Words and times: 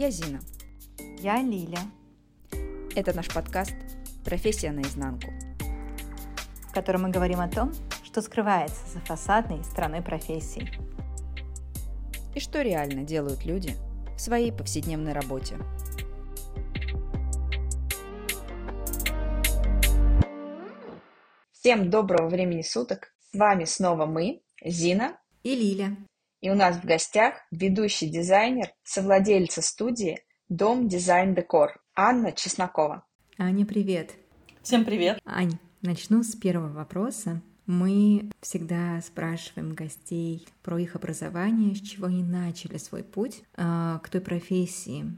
Я 0.00 0.10
Зина. 0.10 0.40
Я 1.18 1.42
Лиля. 1.42 1.80
Это 2.96 3.14
наш 3.14 3.28
подкаст 3.28 3.74
«Профессия 4.24 4.72
наизнанку», 4.72 5.30
в 6.70 6.72
котором 6.72 7.02
мы 7.02 7.10
говорим 7.10 7.38
о 7.38 7.50
том, 7.50 7.70
что 8.02 8.22
скрывается 8.22 8.80
за 8.88 9.00
фасадной 9.00 9.62
стороной 9.62 10.00
профессии. 10.00 10.66
И 12.34 12.40
что 12.40 12.62
реально 12.62 13.02
делают 13.02 13.44
люди 13.44 13.76
в 14.16 14.20
своей 14.22 14.52
повседневной 14.52 15.12
работе. 15.12 15.58
Всем 21.52 21.90
доброго 21.90 22.30
времени 22.30 22.62
суток! 22.62 23.12
С 23.18 23.38
вами 23.38 23.66
снова 23.66 24.06
мы, 24.06 24.40
Зина 24.64 25.20
и 25.42 25.54
Лиля. 25.54 25.94
И 26.40 26.48
у 26.48 26.54
нас 26.54 26.76
в 26.76 26.86
гостях 26.86 27.34
ведущий 27.50 28.08
дизайнер, 28.08 28.72
совладельца 28.82 29.60
студии 29.60 30.20
«Дом 30.48 30.88
Дизайн 30.88 31.34
Декор» 31.34 31.82
Анна 31.94 32.32
Чеснокова. 32.32 33.04
Аня, 33.36 33.66
привет! 33.66 34.12
Всем 34.62 34.86
привет! 34.86 35.20
Ань, 35.26 35.58
начну 35.82 36.22
с 36.22 36.34
первого 36.34 36.72
вопроса. 36.72 37.42
Мы 37.66 38.30
всегда 38.40 39.02
спрашиваем 39.02 39.74
гостей 39.74 40.48
про 40.62 40.78
их 40.78 40.96
образование, 40.96 41.74
с 41.74 41.80
чего 41.82 42.06
они 42.06 42.22
начали 42.22 42.78
свой 42.78 43.04
путь 43.04 43.42
а, 43.58 43.98
к 43.98 44.08
той 44.08 44.22
профессии, 44.22 45.14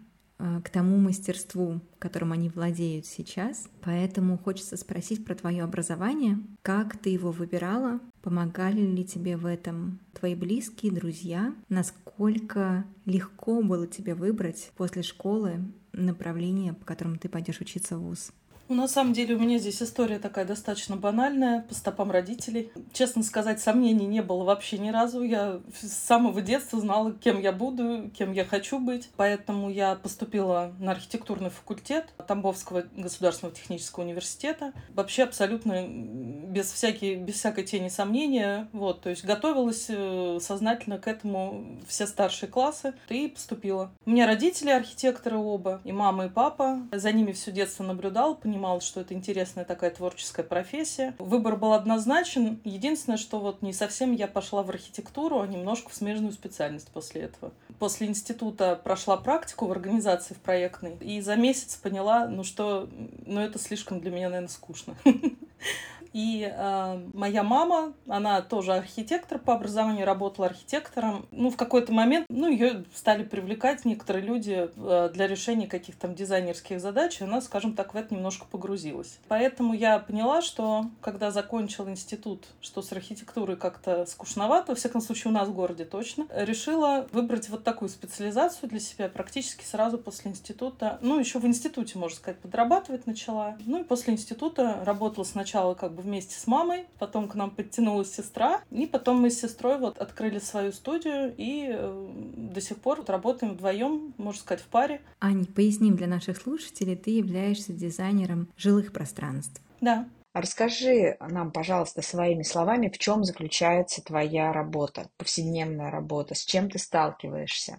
к 0.65 0.71
тому 0.71 0.97
мастерству, 0.99 1.81
которым 1.99 2.33
они 2.33 2.49
владеют 2.49 3.07
сейчас. 3.07 3.69
Поэтому 3.83 4.39
хочется 4.39 4.77
спросить 4.77 5.25
про 5.25 5.35
твое 5.35 5.63
образование. 5.63 6.39
Как 6.63 6.97
ты 6.97 7.11
его 7.11 7.31
выбирала? 7.31 8.01
Помогали 8.23 8.81
ли 8.81 9.05
тебе 9.05 9.37
в 9.37 9.47
этом 9.47 10.01
твои 10.13 10.35
близкие, 10.35 10.93
друзья? 10.93 11.55
Насколько 11.69 12.85
легко 13.05 13.63
было 13.63 13.87
тебе 13.87 14.15
выбрать 14.15 14.73
после 14.77 15.03
школы 15.03 15.61
направление, 15.93 16.73
по 16.73 16.85
которому 16.85 17.17
ты 17.19 17.29
пойдешь 17.29 17.61
учиться 17.61 17.97
в 17.97 18.03
ВУЗ? 18.03 18.33
Ну, 18.73 18.81
на 18.81 18.89
самом 18.89 19.13
деле, 19.13 19.35
у 19.35 19.39
меня 19.39 19.59
здесь 19.59 19.83
история 19.83 20.19
такая 20.19 20.47
достаточно 20.47 20.97
банальная, 20.97 21.61
по 21.61 21.75
стопам 21.75 22.11
родителей. 22.11 22.73
Честно 22.95 23.23
сказать, 23.23 23.61
сомнений 23.61 24.07
не 24.07 24.23
было 24.23 24.45
вообще 24.45 24.79
ни 24.79 24.89
разу. 24.89 25.23
Я 25.23 25.61
с 25.79 25.93
самого 25.93 26.41
детства 26.41 26.81
знала, 26.81 27.13
кем 27.13 27.39
я 27.39 27.53
буду, 27.53 28.11
кем 28.17 28.33
я 28.33 28.47
хочу 28.47 28.79
быть. 28.79 29.11
Поэтому 29.19 29.69
я 29.69 29.95
поступила 29.97 30.73
на 30.79 30.93
архитектурный 30.93 31.51
факультет 31.51 32.15
Тамбовского 32.27 32.85
государственного 32.97 33.55
технического 33.55 34.05
университета. 34.05 34.73
Вообще 34.95 35.25
абсолютно 35.25 35.87
без, 35.87 36.73
всякой, 36.73 37.17
без 37.17 37.35
всякой 37.35 37.65
тени 37.65 37.91
сомнения. 37.91 38.69
Вот, 38.73 39.03
то 39.03 39.11
есть 39.11 39.23
готовилась 39.27 39.85
э, 39.91 40.39
сознательно 40.41 40.99
к 40.99 41.09
этому 41.09 41.79
все 41.87 42.07
старшие 42.07 42.49
классы 42.49 42.95
и 43.11 43.29
поступила. 43.29 43.93
У 44.07 44.11
меня 44.11 44.27
родители 44.27 44.71
архитекторы 44.71 45.37
оба, 45.37 45.83
и 45.85 45.93
мама, 45.93 46.25
и 46.25 46.29
папа. 46.31 46.81
За 46.91 47.13
ними 47.13 47.33
все 47.33 47.53
детство 47.53 47.85
наблюдал, 47.85 48.35
понимал, 48.35 48.62
понимала, 48.63 48.81
что 48.81 49.01
это 49.01 49.13
интересная 49.13 49.65
такая 49.65 49.91
творческая 49.91 50.45
профессия. 50.45 51.17
Выбор 51.19 51.57
был 51.57 51.73
однозначен. 51.73 52.61
Единственное, 52.63 53.17
что 53.17 53.41
вот 53.41 53.61
не 53.61 53.73
совсем 53.73 54.13
я 54.13 54.29
пошла 54.29 54.63
в 54.63 54.71
архитектуру, 54.71 55.41
а 55.41 55.49
немножко 55.49 55.91
в 55.91 55.95
смежную 55.95 56.33
специальность 56.33 56.89
после 56.93 57.23
этого. 57.23 57.53
После 57.81 58.07
института 58.07 58.77
прошла 58.77 59.17
практику 59.17 59.67
в 59.67 59.73
организации 59.73 60.35
в 60.35 60.39
проектной, 60.39 60.97
и 61.01 61.21
за 61.21 61.35
месяц 61.35 61.75
поняла, 61.75 62.29
ну 62.29 62.45
что, 62.45 62.89
ну 63.27 63.41
это 63.41 63.59
слишком 63.59 63.99
для 64.01 64.13
меня, 64.13 64.29
наверное, 64.29 64.49
скучно. 64.49 64.95
И 66.13 66.51
э, 66.53 67.09
моя 67.15 67.43
мама, 67.43 67.95
она 68.07 68.43
тоже 68.43 68.75
архитектор 68.75 69.39
по 69.39 69.55
образованию, 69.55 70.07
работала 70.07 70.47
архитектором. 70.47 71.27
Ну, 71.31 71.51
в 71.51 71.57
какой-то 71.57 71.93
момент, 71.93 72.27
ну, 72.29 72.51
ее 72.51 72.85
стали 72.95 73.25
привлекать 73.25 73.85
некоторые 73.85 74.25
люди 74.25 74.69
э, 74.77 75.11
для 75.13 75.27
решения 75.27 75.67
каких-то 75.67 76.03
там 76.03 76.15
дизайнерских 76.15 76.81
задач, 76.81 77.21
и 77.21 77.25
она, 77.25 77.41
скажем 77.41 77.75
так, 77.75 77.95
в 77.95 77.97
это 77.97 78.15
немножко 78.15 78.45
погрузилась. 78.51 79.19
Поэтому 79.29 79.73
я 79.73 79.99
поняла, 79.99 80.43
что 80.43 80.87
когда 81.01 81.31
закончил 81.31 81.89
институт, 81.89 82.45
что 82.61 82.83
с 82.83 82.93
архитектурой 82.93 83.57
как-то 83.57 84.05
скучновато, 84.07 84.73
во 84.73 84.77
всяком 84.77 85.01
случае 85.01 85.31
у 85.31 85.35
нас 85.35 85.49
в 85.49 85.55
городе 85.55 85.85
точно, 85.85 86.27
решила 86.35 87.07
выбрать 87.13 87.49
вот 87.49 87.65
такую 87.65 87.89
специализацию 87.89 88.69
для 88.69 88.81
себя 88.81 89.09
практически 89.09 89.65
сразу 89.65 89.97
после 89.97 90.33
института. 90.33 90.99
Ну, 91.01 91.19
еще 91.19 91.39
в 91.39 91.47
институте, 91.47 91.99
можно 91.99 92.17
сказать, 92.17 92.39
подрабатывать 92.41 93.07
начала. 93.07 93.57
Ну, 93.65 93.81
и 93.81 93.85
после 93.85 94.15
института 94.15 94.83
работала 94.85 95.25
сначала 95.25 95.52
как 95.75 95.95
бы 95.95 96.03
вместе 96.03 96.39
с 96.39 96.47
мамой, 96.47 96.87
потом 96.99 97.29
к 97.29 97.35
нам 97.35 97.51
подтянулась 97.51 98.15
сестра, 98.15 98.61
и 98.71 98.87
потом 98.87 99.21
мы 99.21 99.31
с 99.31 99.41
сестрой 99.41 99.79
вот 99.79 99.99
открыли 99.99 100.39
свою 100.39 100.73
студию 100.73 101.35
и 101.37 101.69
э, 101.71 102.09
до 102.37 102.61
сих 102.61 102.79
пор 102.79 102.99
вот 102.99 103.11
работаем 103.11 103.55
вдвоем, 103.55 104.15
можно 104.19 104.41
сказать, 104.41 104.63
в 104.63 104.69
паре. 104.69 105.01
Ань, 105.21 105.47
поясним 105.47 105.97
для 105.97 106.07
наших 106.07 106.37
слушателей, 106.37 106.97
ты 106.97 107.11
являешься 107.11 107.73
дизайнером 107.73 108.49
жилых 108.57 108.93
пространств. 108.93 109.61
Да. 109.81 110.07
Расскажи 110.35 111.19
нам, 111.21 111.53
пожалуйста, 111.53 112.01
своими 112.01 112.43
словами, 112.43 112.89
в 112.89 112.97
чем 112.97 113.23
заключается 113.23 114.03
твоя 114.03 114.53
работа, 114.53 115.11
повседневная 115.19 115.91
работа, 115.91 116.35
с 116.35 116.45
чем 116.45 116.71
ты 116.71 116.79
сталкиваешься? 116.79 117.79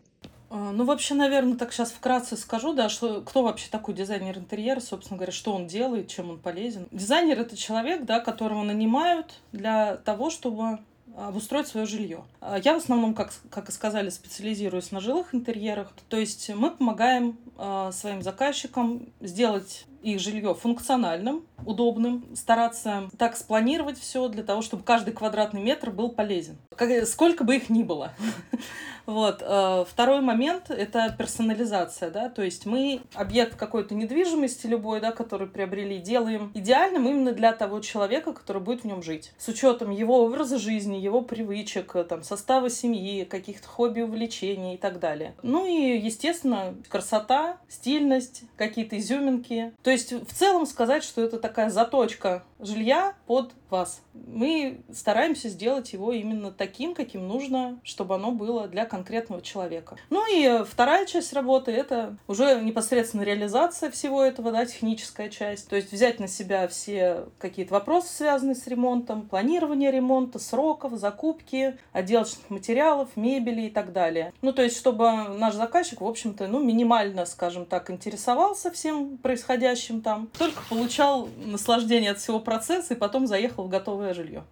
А, 0.56 0.72
ну, 0.72 0.86
вообще, 0.86 1.16
наверное, 1.16 1.58
так 1.58 1.74
сейчас 1.74 1.92
вкратце 1.92 2.38
скажу, 2.38 2.74
да, 2.74 2.88
что 2.88 3.22
кто 3.22 3.42
вообще 3.42 3.70
такой 3.72 3.96
дизайнер 3.96 4.38
интерьера, 4.38 4.80
собственно 4.80 5.18
говоря, 5.18 5.32
что 5.34 5.52
он 5.52 5.66
делает, 5.66 6.10
чем 6.10 6.30
он 6.30 6.38
полезен. 6.38 6.88
Дизайнер— 6.92 7.40
это 7.42 7.58
человек, 7.58 8.06
да, 8.06 8.20
которого 8.20 8.62
нанимают 8.62 9.34
для 9.52 9.98
того, 9.98 10.30
чтобы 10.30 10.78
обустроить 11.18 11.66
свое 11.66 11.88
жилье. 11.88 12.24
А, 12.40 12.60
я 12.60 12.76
в 12.76 12.78
основном, 12.78 13.16
как, 13.16 13.34
как 13.50 13.70
и 13.70 13.72
сказали, 13.72 14.12
специализируюсь 14.12 14.92
на 14.92 15.00
жилых 15.00 15.34
интерьерах. 15.34 15.92
То 16.08 16.18
есть 16.18 16.48
мы 16.54 16.70
помогаем 16.70 17.36
э, 17.58 17.90
своим 17.92 18.22
заказчикам 18.22 19.10
сделать 19.22 19.88
их 20.04 20.20
жилье 20.20 20.54
функциональным, 20.54 21.46
удобным, 21.66 22.26
стараться 22.36 23.10
так 23.18 23.38
спланировать 23.38 24.00
все 24.00 24.28
для 24.28 24.44
того, 24.44 24.62
чтобы 24.62 24.84
каждый 24.84 25.14
квадратный 25.14 25.62
метр 25.62 25.90
был 25.92 26.10
полезен. 26.10 26.58
Как, 26.76 27.08
сколько 27.08 27.44
бы 27.44 27.56
их 27.56 27.70
ни 27.70 27.84
было. 27.84 28.14
Вот. 29.06 29.42
Э, 29.42 29.84
второй 29.86 30.22
момент– 30.22 30.66
это 30.70 31.14
персонализация, 31.18 32.10
да, 32.10 32.30
то 32.30 32.42
есть 32.42 32.66
мы 32.66 33.02
объект 33.14 33.56
какой-то 33.56 33.96
недвижимости 33.96 34.66
любой, 34.66 35.02
да, 35.02 35.12
который 35.12 35.48
приобрели, 35.48 35.98
делаем 35.98 36.52
идеальным 36.54 37.08
именно 37.08 37.34
для 37.34 37.52
того 37.52 37.82
человека, 37.82 38.32
который 38.32 38.62
будет 38.62 38.84
в 38.84 38.86
нем 38.86 39.04
жить. 39.04 39.34
С 39.38 39.50
учетом 39.50 39.92
его 39.92 40.24
образа 40.24 40.58
жизни, 40.58 40.98
его 40.98 41.22
привычек, 41.22 41.96
э, 41.96 42.06
там, 42.06 42.24
состава 42.24 42.70
семьи, 42.70 43.26
каких-то 43.26 43.68
хобби, 43.68 44.02
увлечений 44.02 44.76
и 44.76 44.78
так 44.78 45.00
далее. 45.00 45.34
Ну 45.44 45.66
и, 45.66 45.98
естественно, 45.98 46.74
красота, 46.88 47.58
стильность, 47.68 48.44
какие-то 48.56 48.98
изюминки. 48.98 49.74
То 49.84 49.92
есть 49.94 50.12
в 50.12 50.34
целом 50.34 50.66
сказать, 50.66 51.04
что 51.04 51.22
это 51.22 51.40
такая 51.40 51.70
заточка 51.70 52.44
жилья 52.60 53.16
под 53.26 53.54
вас. 53.74 54.02
Мы 54.14 54.82
стараемся 54.94 55.50
сделать 55.50 55.94
его 55.94 56.14
именно 56.14 56.52
таким, 56.52 56.94
каким 56.94 57.28
нужно, 57.28 57.80
чтобы 57.84 58.14
оно 58.16 58.32
было 58.32 58.68
для 58.68 58.86
конкретного 58.86 59.42
человека. 59.42 59.98
Ну 60.12 60.24
и 60.32 60.64
вторая 60.64 61.08
часть 61.08 61.34
работы— 61.34 61.72
это 61.84 62.16
уже 62.28 62.62
непосредственно 62.62 63.24
реализация 63.24 63.90
всего 63.90 64.24
этого, 64.24 64.52
да, 64.52 64.66
техническая 64.66 65.30
часть. 65.30 65.68
То 65.70 65.76
есть 65.76 65.92
взять 65.92 66.20
на 66.20 66.28
себя 66.28 66.68
все 66.68 67.26
какие-то 67.40 67.74
вопросы, 67.74 68.14
связанные 68.14 68.56
с 68.56 68.68
ремонтом, 68.68 69.24
планирование 69.24 69.90
ремонта, 69.90 70.38
сроков, 70.38 70.94
закупки, 70.94 71.76
отделочных 71.92 72.52
материалов, 72.52 73.10
мебели 73.16 73.64
и 73.64 73.70
так 73.72 73.92
далее. 73.92 74.34
Ну, 74.44 74.54
то 74.54 74.62
есть, 74.62 74.78
чтобы 74.78 75.06
наш 75.30 75.56
заказчик, 75.56 76.02
в 76.02 76.08
общем-то, 76.08 76.48
ну, 76.48 76.62
минимально, 76.64 77.26
скажем 77.26 77.66
так, 77.66 77.90
интересовался 77.90 78.70
всем 78.70 79.18
происходящим 79.18 80.02
там, 80.02 80.30
только 80.38 80.62
получал 80.70 81.28
наслаждение 81.44 82.12
от 82.12 82.20
всего 82.20 82.40
процесса 82.40 82.94
и 82.94 82.98
потом 82.98 83.26
заехал 83.26 83.63
в 83.64 83.70
готовое 83.70 84.14
жилье. 84.14 84.44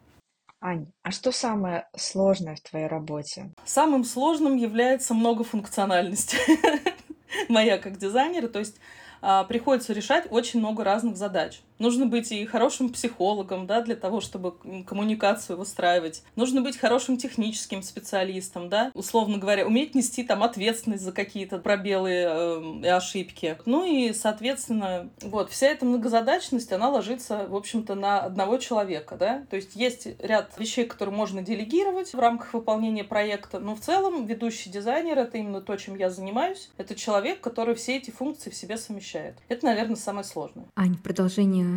Ань, 0.64 0.88
а 1.02 1.12
что 1.12 1.32
самое 1.32 1.88
сложное 1.98 2.56
в 2.56 2.62
твоей 2.62 2.88
работе? 2.88 3.52
Самым 3.66 4.04
сложным 4.04 4.56
является 4.56 5.14
многофункциональность 5.16 6.36
моя 7.50 7.80
как 7.80 7.98
дизайнера. 7.98 8.48
То 8.48 8.60
есть 8.60 8.78
а, 9.22 9.44
приходится 9.44 9.94
решать 9.94 10.28
очень 10.30 10.60
много 10.60 10.84
разных 10.84 11.18
задач. 11.18 11.62
Нужно 11.82 12.06
быть 12.06 12.32
и 12.32 12.46
хорошим 12.46 12.90
психологом, 12.90 13.66
да, 13.66 13.82
для 13.82 13.96
того, 13.96 14.22
чтобы 14.22 14.54
коммуникацию 14.86 15.58
выстраивать. 15.58 16.22
Нужно 16.36 16.62
быть 16.62 16.78
хорошим 16.78 17.18
техническим 17.18 17.82
специалистом, 17.82 18.70
да, 18.70 18.92
условно 18.94 19.40
говоря, 19.40 19.66
уметь 19.66 19.96
нести 19.96 20.24
там 20.24 20.44
ответственность 20.44 21.02
за 21.02 21.12
какие-то 21.12 21.58
пробелы 21.58 22.12
э, 22.12 22.82
и 22.84 22.88
ошибки. 22.88 23.58
Ну 23.66 23.84
и, 23.84 24.14
соответственно, 24.14 25.10
вот, 25.24 25.50
вся 25.50 25.70
эта 25.70 25.86
многозадачность, 25.86 26.72
она 26.72 26.88
ложится, 26.88 27.48
в 27.48 27.56
общем-то, 27.56 27.96
на 27.96 28.20
одного 28.20 28.58
человека, 28.58 29.16
да. 29.18 29.44
То 29.50 29.56
есть 29.56 29.76
есть 29.76 30.08
ряд 30.20 30.54
вещей, 30.60 30.86
которые 30.86 31.16
можно 31.16 31.42
делегировать 31.42 32.14
в 32.14 32.20
рамках 32.20 32.54
выполнения 32.54 33.04
проекта, 33.04 33.58
но 33.58 33.74
в 33.74 33.80
целом 33.80 34.28
ведущий 34.28 34.70
дизайнер— 34.70 35.18
это 35.20 35.40
именно 35.40 35.62
то, 35.62 35.76
чем 35.78 35.96
я 35.98 36.12
занимаюсь. 36.12 36.70
Это 36.78 36.94
человек, 36.94 37.42
который 37.42 37.74
все 37.74 37.98
эти 37.98 38.12
функции 38.12 38.52
в 38.52 38.56
себе 38.56 38.78
совмещает. 38.78 39.38
Это, 39.50 39.66
наверное, 39.66 39.96
самое 39.96 40.26
сложное. 40.26 40.66
Ань, 40.76 40.96
в 40.96 41.02
продолжение 41.02 41.71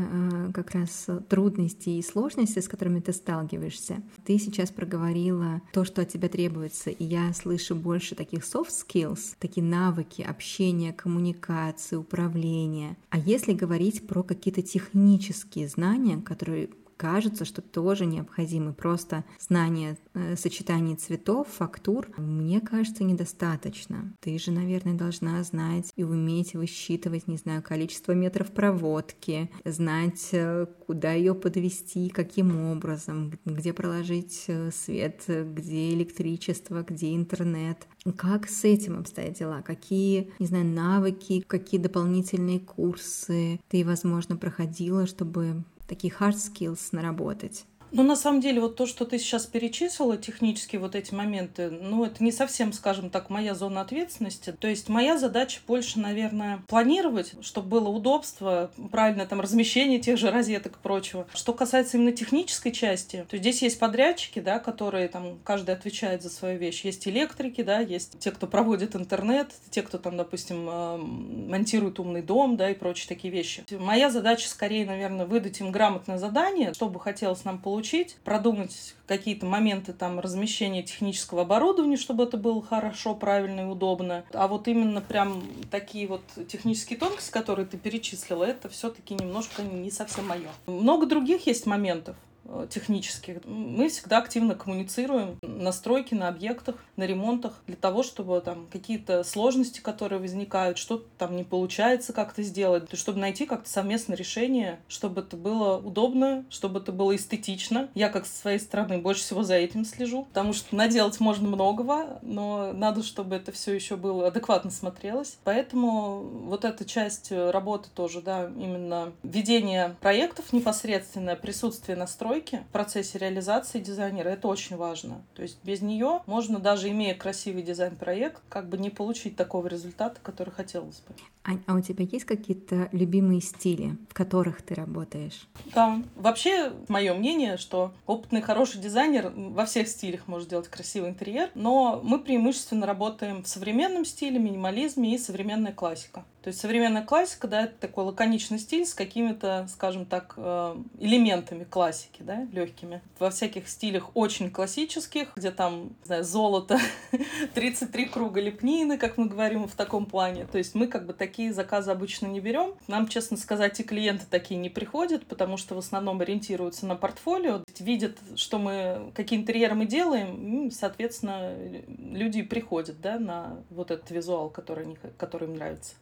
как 0.53 0.73
раз 0.73 1.07
трудности 1.29 1.91
и 1.91 2.03
сложности, 2.03 2.59
с 2.59 2.69
которыми 2.69 3.01
ты 3.01 3.13
сталкиваешься. 3.13 4.03
Ты 4.25 4.39
сейчас 4.39 4.71
проговорила 4.71 5.63
то, 5.73 5.85
что 5.85 6.03
от 6.03 6.09
тебя 6.09 6.29
требуется, 6.29 6.91
и 6.91 7.05
я 7.05 7.33
слышу 7.33 7.75
больше 7.75 8.15
таких 8.15 8.41
soft 8.41 8.71
skills, 8.71 9.35
такие 9.39 9.65
навыки 9.65 10.23
общения, 10.23 10.93
коммуникации, 10.93 11.97
управления. 11.97 12.97
А 13.11 13.19
если 13.19 13.53
говорить 13.53 14.07
про 14.07 14.23
какие-то 14.23 14.63
технические 14.63 15.69
знания, 15.69 16.21
которые 16.21 16.71
кажется, 16.97 17.45
что 17.45 17.63
тоже 17.63 18.07
необходимы. 18.07 18.73
Просто 18.73 19.25
знание 19.39 19.99
э, 20.15 20.37
сочетаний 20.37 20.97
цветов, 20.97 21.49
фактур, 21.49 22.09
мне 22.17 22.61
кажется, 22.61 23.05
недостаточно. 23.05 24.13
Ты 24.21 24.39
же, 24.39 24.51
наверное, 24.51 24.95
должна 24.95 25.43
знать 25.43 25.93
и 25.97 26.05
уметь 26.05 26.55
высчитывать, 26.55 27.29
не 27.29 27.37
знаю, 27.37 27.63
количество 27.63 28.13
метров 28.13 28.53
проводки, 28.53 29.51
знать, 29.65 30.29
э, 30.33 30.67
куда 30.87 31.13
ее 31.13 31.35
подвести, 31.35 32.09
каким 32.09 32.57
образом, 32.71 33.33
где 33.45 33.73
проложить 33.73 34.45
э, 34.49 34.71
свет, 34.71 35.25
где 35.27 35.91
электричество, 35.91 36.83
где 36.83 37.15
интернет. 37.15 37.87
Как 38.17 38.49
с 38.49 38.65
этим 38.65 38.99
обстоят 38.99 39.35
дела? 39.35 39.63
Какие, 39.63 40.33
не 40.39 40.47
знаю, 40.47 40.67
навыки, 40.67 41.45
какие 41.47 41.81
дополнительные 41.81 42.61
курсы 42.61 43.61
ты, 43.69 43.85
возможно, 43.85 44.37
проходила, 44.37 45.07
чтобы 45.07 45.65
такие 45.87 46.13
hard 46.13 46.35
skills 46.35 46.89
наработать. 46.93 47.65
Ну, 47.97 48.03
на 48.03 48.17
самом 48.17 48.41
деле, 48.41 48.61
вот 48.61 48.75
то, 48.75 48.87
что 48.87 49.05
ты 49.05 49.21
сейчас 49.21 49.47
перечислила, 49.47 50.17
технические 50.17 50.81
вот 50.81 50.97
эти 50.97 51.15
моменты, 51.15 51.71
ну, 51.71 52.05
это 52.05 52.25
не 52.25 52.33
совсем, 52.33 52.73
скажем 52.73 53.09
так, 53.09 53.31
моя 53.31 53.55
зона 53.55 53.83
ответственности. 53.83 54.51
То 54.51 54.67
есть 54.67 54.89
моя 54.89 55.17
задача 55.17 55.61
больше, 55.65 56.01
наверное, 56.01 56.61
планировать, 56.67 57.35
чтобы 57.41 57.69
было 57.69 57.89
удобство, 57.89 58.73
правильное 58.91 59.27
там 59.27 59.41
размещение 59.41 60.01
тех 60.01 60.19
же 60.19 60.33
розеток 60.33 60.73
и 60.73 60.83
прочего. 60.83 61.29
Что 61.35 61.53
касается 61.53 61.97
именно 61.97 62.11
технической 62.11 62.73
части, 62.73 63.25
то 63.31 63.37
здесь 63.37 63.63
есть 63.63 63.79
подрядчики, 63.79 64.41
да, 64.41 64.59
которые 64.59 65.07
там 65.07 65.39
каждый 65.45 65.73
отвечает 65.73 66.21
за 66.21 66.31
свою 66.31 66.59
вещь. 66.59 66.85
Есть 66.85 67.07
электрики, 67.07 67.63
да, 67.63 67.79
есть 67.79 68.19
те, 68.19 68.33
кто 68.33 68.49
проводит 68.49 68.97
интернет, 68.97 69.53
те, 69.71 69.83
кто 69.83 69.99
там, 69.99 70.17
допустим, 70.17 70.69
э, 70.69 70.97
монтирует 70.97 72.01
умный 72.01 72.23
дом, 72.23 72.57
да, 72.57 72.71
и 72.71 72.75
прочие 72.75 73.07
такие 73.07 73.33
вещи. 73.33 73.65
Моя 73.71 74.11
задача 74.11 74.49
скорее, 74.49 74.85
наверное, 74.85 75.27
выдать 75.27 75.61
им 75.61 75.71
грамотное 75.71 76.19
задание, 76.19 76.75
что 76.75 76.89
бы 76.89 76.99
хотелось 76.99 77.45
нам 77.45 77.61
получить 77.61 77.84
получить, 77.85 78.17
продумать 78.25 78.95
какие-то 79.07 79.45
моменты 79.45 79.93
там 79.93 80.19
размещения 80.19 80.83
технического 80.83 81.43
оборудования, 81.43 81.99
чтобы 81.99 82.25
это 82.25 82.39
было 82.39 82.63
хорошо, 82.63 83.15
правильно 83.15 83.61
и 83.61 83.65
удобно. 83.65 84.25
А 84.33 84.49
вот 84.49 84.69
именно 84.69 85.03
прям 85.03 85.43
такие 85.71 86.07
вот 86.07 86.23
технические 86.49 86.99
тонкости, 86.99 87.31
которые 87.31 87.67
ты 87.67 87.77
перечислила, 87.77 88.45
это 88.45 88.71
все-таки 88.71 89.13
немножко 89.15 89.63
не 89.63 89.91
совсем 89.91 90.27
мое. 90.27 90.49
Много 90.67 91.05
других 91.05 91.47
есть 91.47 91.67
моментов. 91.67 92.17
Э, 92.47 92.67
технических. 92.69 93.39
Мы 93.47 93.89
всегда 93.89 94.19
активно 94.19 94.55
коммуницируем 94.55 95.39
на 95.43 95.73
стройке, 95.73 96.15
на 96.15 96.29
объектах, 96.29 96.77
на 96.97 97.05
ремонтах, 97.05 97.55
для 97.67 97.77
того, 97.77 98.03
чтобы 98.03 98.41
там 98.41 98.67
какие-то 98.71 99.25
сложности, 99.25 99.81
которые 99.81 100.19
возникают, 100.19 100.77
что-то 100.77 101.07
там 101.17 101.37
не 101.37 101.45
получается 101.45 102.13
как-то 102.13 102.43
сделать, 102.43 102.89
чтобы 102.99 103.19
найти 103.19 103.47
как-то 103.47 103.69
совместное 103.69 104.17
решение, 104.17 104.79
чтобы 104.89 105.23
это 105.23 105.37
было 105.37 105.79
удобно, 105.79 106.45
чтобы 106.51 106.81
это 106.81 106.93
было 106.93 107.17
эстетично. 107.17 107.89
Я, 107.95 108.11
как 108.11 108.27
со 108.27 108.37
своей 108.37 108.59
стороны, 108.59 108.99
больше 108.99 109.23
всего 109.23 109.43
за 109.43 109.55
этим 109.55 109.85
слежу, 109.85 110.25
потому 110.25 110.53
что 110.53 110.77
наделать 110.77 111.21
можно 111.21 111.49
многого, 111.49 112.19
но 112.23 112.73
надо, 112.73 113.03
чтобы 113.03 113.37
это 113.37 113.53
все 113.53 113.73
еще 113.73 113.97
было 113.97 114.29
адекватно 114.29 114.71
смотрелось. 114.71 115.39
Поэтому 115.45 116.23
вот 116.23 116.65
эта 116.65 116.85
часть 116.85 117.33
работы 117.33 117.89
тоже, 117.95 118.21
да, 118.21 118.51
именно 118.57 119.13
ведение 119.23 119.97
проектов 120.01 120.53
непосредственное, 120.53 121.37
присутствие 121.37 121.97
на 121.97 122.07
стройке, 122.07 122.34
настройки 122.35 122.65
в 122.69 122.73
процессе 122.73 123.19
реализации 123.19 123.81
дизайнера. 123.81 124.29
Это 124.29 124.49
очень 124.49 124.77
важно. 124.77 125.23
То 125.35 125.43
есть 125.43 125.59
без 125.63 125.83
нее 125.83 126.21
можно, 126.27 126.59
даже 126.59 126.91
имея 126.91 127.15
красивый 127.15 127.63
дизайн-проект, 127.63 128.43
как 128.49 128.69
бы 128.69 128.79
не 128.79 128.91
получить 128.91 129.37
такого 129.37 129.67
результата, 129.69 130.19
который 130.23 130.51
хотелось 130.51 131.01
бы. 131.01 131.15
Ань, 131.45 131.63
а 131.67 131.75
у 131.75 131.81
тебя 131.81 132.07
есть 132.11 132.25
какие-то 132.25 132.89
любимые 132.93 133.43
стили, 133.43 133.97
в 134.09 134.15
которых 134.15 134.63
ты 134.63 134.75
работаешь? 134.75 135.47
Да. 135.75 136.03
Вообще, 136.17 136.73
мое 136.89 137.13
мнение, 137.15 137.59
что 137.59 137.93
опытный 138.07 138.41
хороший 138.41 138.81
дизайнер 138.81 139.31
во 139.35 139.67
всех 139.67 139.89
стилях 139.89 140.27
может 140.27 140.49
делать 140.49 140.69
красивый 140.69 141.11
интерьер, 141.11 141.51
но 141.55 142.01
мы 142.03 142.19
преимущественно 142.19 142.87
работаем 142.87 143.43
в 143.43 143.49
современном 143.49 144.07
стиле, 144.07 144.39
минимализме 144.39 145.15
и 145.15 145.19
современная 145.19 145.73
классика. 145.73 146.25
То 146.45 146.49
есть 146.49 146.61
современная 146.61 147.03
классика, 147.03 147.49
да, 147.49 147.65
это 147.65 147.75
такой 147.81 148.05
лаконичный 148.05 148.59
стиль 148.59 148.85
с 148.85 148.93
какими-то, 148.93 149.67
скажем 149.73 150.05
так, 150.05 150.35
э, 150.37 150.77
элементами 150.99 151.65
классики, 151.65 152.23
да, 152.25 152.47
легкими. 152.53 153.01
Во 153.19 153.31
всяких 153.31 153.69
стилях 153.69 154.11
очень 154.15 154.51
классических, 154.51 155.33
где 155.37 155.51
там, 155.51 155.89
не 156.01 156.07
знаю, 156.07 156.25
золото, 156.25 156.79
33 157.55 158.07
круга 158.07 158.41
лепнины, 158.41 158.99
как 158.99 159.19
мы 159.19 159.27
говорим 159.27 159.69
в 159.69 159.75
таком 159.75 160.07
плане. 160.07 160.47
То 160.47 160.59
есть 160.59 160.75
мы 160.75 160.87
как 160.87 161.07
бы 161.07 161.13
такие 161.13 161.53
заказы 161.53 161.91
обычно 161.91 162.27
не 162.27 162.41
берем. 162.41 162.75
Нам, 162.89 163.09
честно 163.09 163.37
сказать, 163.37 163.79
и 163.81 163.85
клиенты 163.85 164.25
такие 164.29 164.59
не 164.59 164.71
приходят, 164.71 165.27
потому 165.27 165.57
что 165.57 165.75
в 165.75 165.79
основном 165.79 166.21
ориентируются 166.21 166.87
на 166.87 166.97
портфолио, 166.97 167.63
видят, 167.79 168.19
что 168.37 168.59
мы, 168.59 169.13
какие 169.15 169.39
интерьеры 169.39 169.75
мы 169.75 169.87
делаем, 169.87 170.71
соответственно, 170.71 171.55
люди 171.87 172.43
приходят, 172.43 173.01
да, 173.01 173.19
на 173.19 173.59
вот 173.71 173.91
этот 173.91 174.11
визуал, 174.11 174.51
который, 174.51 174.85
они, 174.85 174.97
который 175.17 175.49
им 175.49 175.55
нравится. 175.55 175.95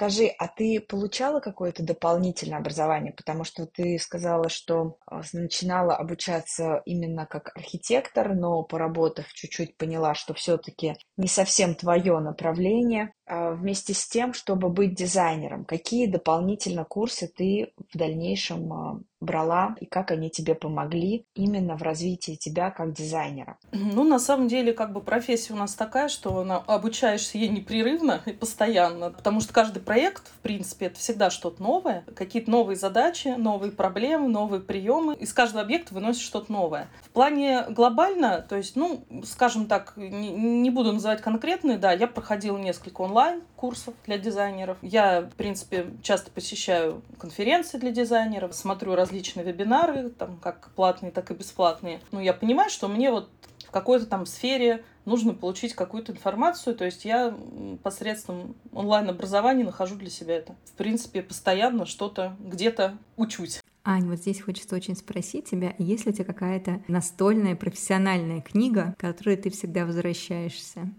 Скажи, 0.00 0.28
а 0.38 0.48
ты 0.48 0.80
получала 0.80 1.40
какое-то 1.40 1.82
дополнительное 1.82 2.56
образование? 2.56 3.12
Потому 3.12 3.44
что 3.44 3.66
ты 3.66 3.98
сказала, 3.98 4.48
что 4.48 4.96
а, 5.04 5.20
начинала 5.34 5.94
обучаться 5.94 6.80
именно 6.86 7.26
как 7.26 7.54
архитектор, 7.54 8.34
но 8.34 8.62
поработав 8.62 9.30
чуть-чуть 9.34 9.76
поняла, 9.76 10.14
что 10.14 10.32
все-таки 10.32 10.96
не 11.18 11.28
совсем 11.28 11.74
твое 11.74 12.18
направление. 12.18 13.12
А, 13.30 13.52
вместе 13.52 13.94
с 13.94 14.08
тем, 14.08 14.34
чтобы 14.34 14.70
быть 14.70 14.96
дизайнером, 14.96 15.64
какие 15.64 16.06
дополнительно 16.06 16.84
курсы 16.84 17.28
ты 17.28 17.72
в 17.92 17.96
дальнейшем 17.96 18.72
а, 18.72 19.00
брала 19.20 19.76
и 19.80 19.86
как 19.86 20.10
они 20.10 20.30
тебе 20.30 20.56
помогли 20.56 21.26
именно 21.36 21.76
в 21.76 21.82
развитии 21.82 22.34
тебя 22.34 22.72
как 22.72 22.92
дизайнера? 22.92 23.56
Ну, 23.70 24.02
на 24.02 24.18
самом 24.18 24.48
деле, 24.48 24.72
как 24.72 24.92
бы 24.92 25.00
профессия 25.00 25.52
у 25.52 25.56
нас 25.56 25.74
такая, 25.74 26.08
что 26.08 26.40
обучаешься 26.66 27.38
ей 27.38 27.50
непрерывно 27.50 28.20
и 28.26 28.32
постоянно, 28.32 29.10
потому 29.10 29.40
что 29.40 29.52
каждый 29.52 29.80
проект, 29.80 30.26
в 30.26 30.40
принципе, 30.40 30.86
это 30.86 30.98
всегда 30.98 31.30
что-то 31.30 31.62
новое, 31.62 32.04
какие-то 32.16 32.50
новые 32.50 32.76
задачи, 32.76 33.28
новые 33.28 33.70
проблемы, 33.70 34.26
новые 34.26 34.60
приемы. 34.60 35.14
Из 35.14 35.32
каждого 35.32 35.62
объекта 35.62 35.94
выносишь 35.94 36.24
что-то 36.24 36.50
новое. 36.50 36.88
В 37.04 37.09
плане 37.12 37.66
глобально, 37.68 38.44
то 38.48 38.56
есть, 38.56 38.76
ну, 38.76 39.04
скажем 39.24 39.66
так, 39.66 39.92
не, 39.96 40.30
не 40.30 40.70
буду 40.70 40.92
называть 40.92 41.20
конкретные, 41.20 41.76
да, 41.76 41.92
я 41.92 42.06
проходила 42.06 42.56
несколько 42.56 43.02
онлайн-курсов 43.02 43.94
для 44.06 44.16
дизайнеров. 44.16 44.78
Я, 44.80 45.22
в 45.22 45.34
принципе, 45.34 45.86
часто 46.02 46.30
посещаю 46.30 47.02
конференции 47.18 47.78
для 47.78 47.90
дизайнеров, 47.90 48.54
смотрю 48.54 48.94
раз 48.94 49.10
различные 49.10 49.44
вебинары, 49.44 50.10
там 50.10 50.36
как 50.36 50.70
платные, 50.76 51.10
так 51.10 51.30
и 51.30 51.34
бесплатные. 51.34 52.00
Ну, 52.12 52.20
я 52.20 52.32
понимаю, 52.32 52.70
что 52.70 52.86
мне 52.86 53.10
вот 53.10 53.28
в 53.66 53.70
какой-то 53.72 54.06
там 54.06 54.24
сфере 54.24 54.84
нужно 55.04 55.34
получить 55.34 55.74
какую-то 55.74 56.12
информацию, 56.12 56.76
то 56.76 56.84
есть 56.84 57.04
я 57.04 57.34
посредством 57.82 58.54
онлайн-образования 58.72 59.64
нахожу 59.64 59.96
для 59.96 60.10
себя 60.10 60.36
это. 60.36 60.54
В 60.64 60.72
принципе, 60.72 61.22
постоянно 61.22 61.86
что-то 61.86 62.36
где-то 62.38 62.96
учусь. 63.16 63.60
Ань, 63.82 64.08
вот 64.08 64.18
здесь 64.18 64.42
хочется 64.42 64.76
очень 64.76 64.94
спросить 64.94 65.50
тебя, 65.50 65.74
есть 65.78 66.04
ли 66.04 66.12
у 66.12 66.14
тебя 66.14 66.24
какая-то 66.24 66.82
настольная 66.86 67.56
профессиональная 67.56 68.42
книга, 68.42 68.94
к 68.98 69.00
которой 69.00 69.36
ты 69.36 69.50
всегда 69.50 69.86
возвращаешься? 69.86 70.92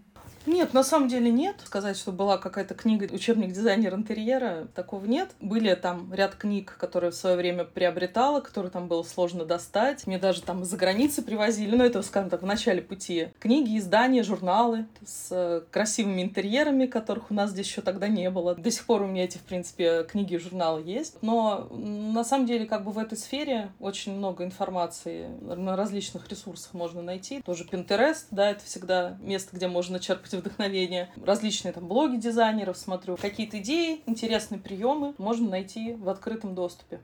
Нет, 0.46 0.74
на 0.74 0.82
самом 0.82 1.08
деле 1.08 1.30
нет. 1.30 1.56
Сказать, 1.64 1.96
что 1.96 2.10
была 2.10 2.36
какая-то 2.38 2.74
книга, 2.74 3.08
учебник 3.12 3.52
дизайнер 3.52 3.94
интерьера, 3.94 4.66
такого 4.74 5.04
нет. 5.06 5.30
Были 5.40 5.74
там 5.74 6.12
ряд 6.12 6.34
книг, 6.34 6.76
которые 6.78 7.12
в 7.12 7.14
свое 7.14 7.36
время 7.36 7.64
приобретала, 7.64 8.40
которые 8.40 8.72
там 8.72 8.88
было 8.88 9.02
сложно 9.02 9.44
достать. 9.44 10.06
Мне 10.06 10.18
даже 10.18 10.42
там 10.42 10.62
из-за 10.62 10.76
границы 10.76 11.22
привозили, 11.22 11.76
ну 11.76 11.84
это, 11.84 12.02
скажем 12.02 12.30
так, 12.30 12.42
в 12.42 12.46
начале 12.46 12.82
пути. 12.82 13.28
Книги, 13.38 13.78
издания, 13.78 14.22
журналы 14.22 14.86
с 15.06 15.28
э, 15.30 15.62
красивыми 15.70 16.22
интерьерами, 16.22 16.86
которых 16.86 17.30
у 17.30 17.34
нас 17.34 17.50
здесь 17.50 17.68
еще 17.68 17.80
тогда 17.80 18.08
не 18.08 18.28
было. 18.30 18.54
До 18.54 18.70
сих 18.70 18.84
пор 18.84 19.02
у 19.02 19.06
меня 19.06 19.24
эти, 19.24 19.38
в 19.38 19.42
принципе, 19.42 20.04
книги 20.04 20.34
и 20.34 20.38
журналы 20.38 20.82
есть. 20.84 21.18
Но 21.22 21.68
на 21.70 22.24
самом 22.24 22.46
деле 22.46 22.66
как 22.66 22.84
бы 22.84 22.90
в 22.90 22.98
этой 22.98 23.16
сфере 23.16 23.70
очень 23.78 24.16
много 24.16 24.44
информации 24.44 25.28
на 25.40 25.76
различных 25.76 26.28
ресурсах 26.28 26.74
можно 26.74 27.00
найти. 27.00 27.42
Тоже 27.42 27.64
Pinterest, 27.64 28.24
да, 28.30 28.50
это 28.50 28.64
всегда 28.64 29.16
место, 29.20 29.56
где 29.56 29.68
можно 29.68 30.00
черпать 30.00 30.31
черпать 30.32 30.40
вдохновение. 30.40 31.10
Различные 31.24 31.72
там 31.72 31.88
блоги 31.88 32.16
дизайнеров 32.16 32.76
смотрю. 32.76 33.16
Какие-то 33.16 33.58
идеи, 33.58 34.02
интересные 34.06 34.60
приемы 34.60 35.14
можно 35.18 35.48
найти 35.50 35.94
в 35.94 36.08
открытом 36.08 36.54
доступе. 36.54 37.00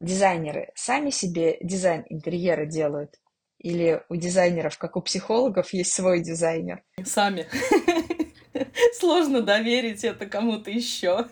Дизайнеры 0.00 0.72
сами 0.74 1.10
себе 1.10 1.58
дизайн 1.62 2.04
интерьера 2.08 2.66
делают? 2.66 3.20
Или 3.58 4.02
у 4.08 4.16
дизайнеров, 4.16 4.76
как 4.76 4.96
у 4.96 5.00
психологов, 5.00 5.72
есть 5.72 5.92
свой 5.92 6.20
дизайнер? 6.20 6.82
Сами. 7.04 7.46
Сложно 8.98 9.40
доверить 9.40 10.04
это 10.04 10.26
кому-то 10.26 10.70
еще. 10.70 11.26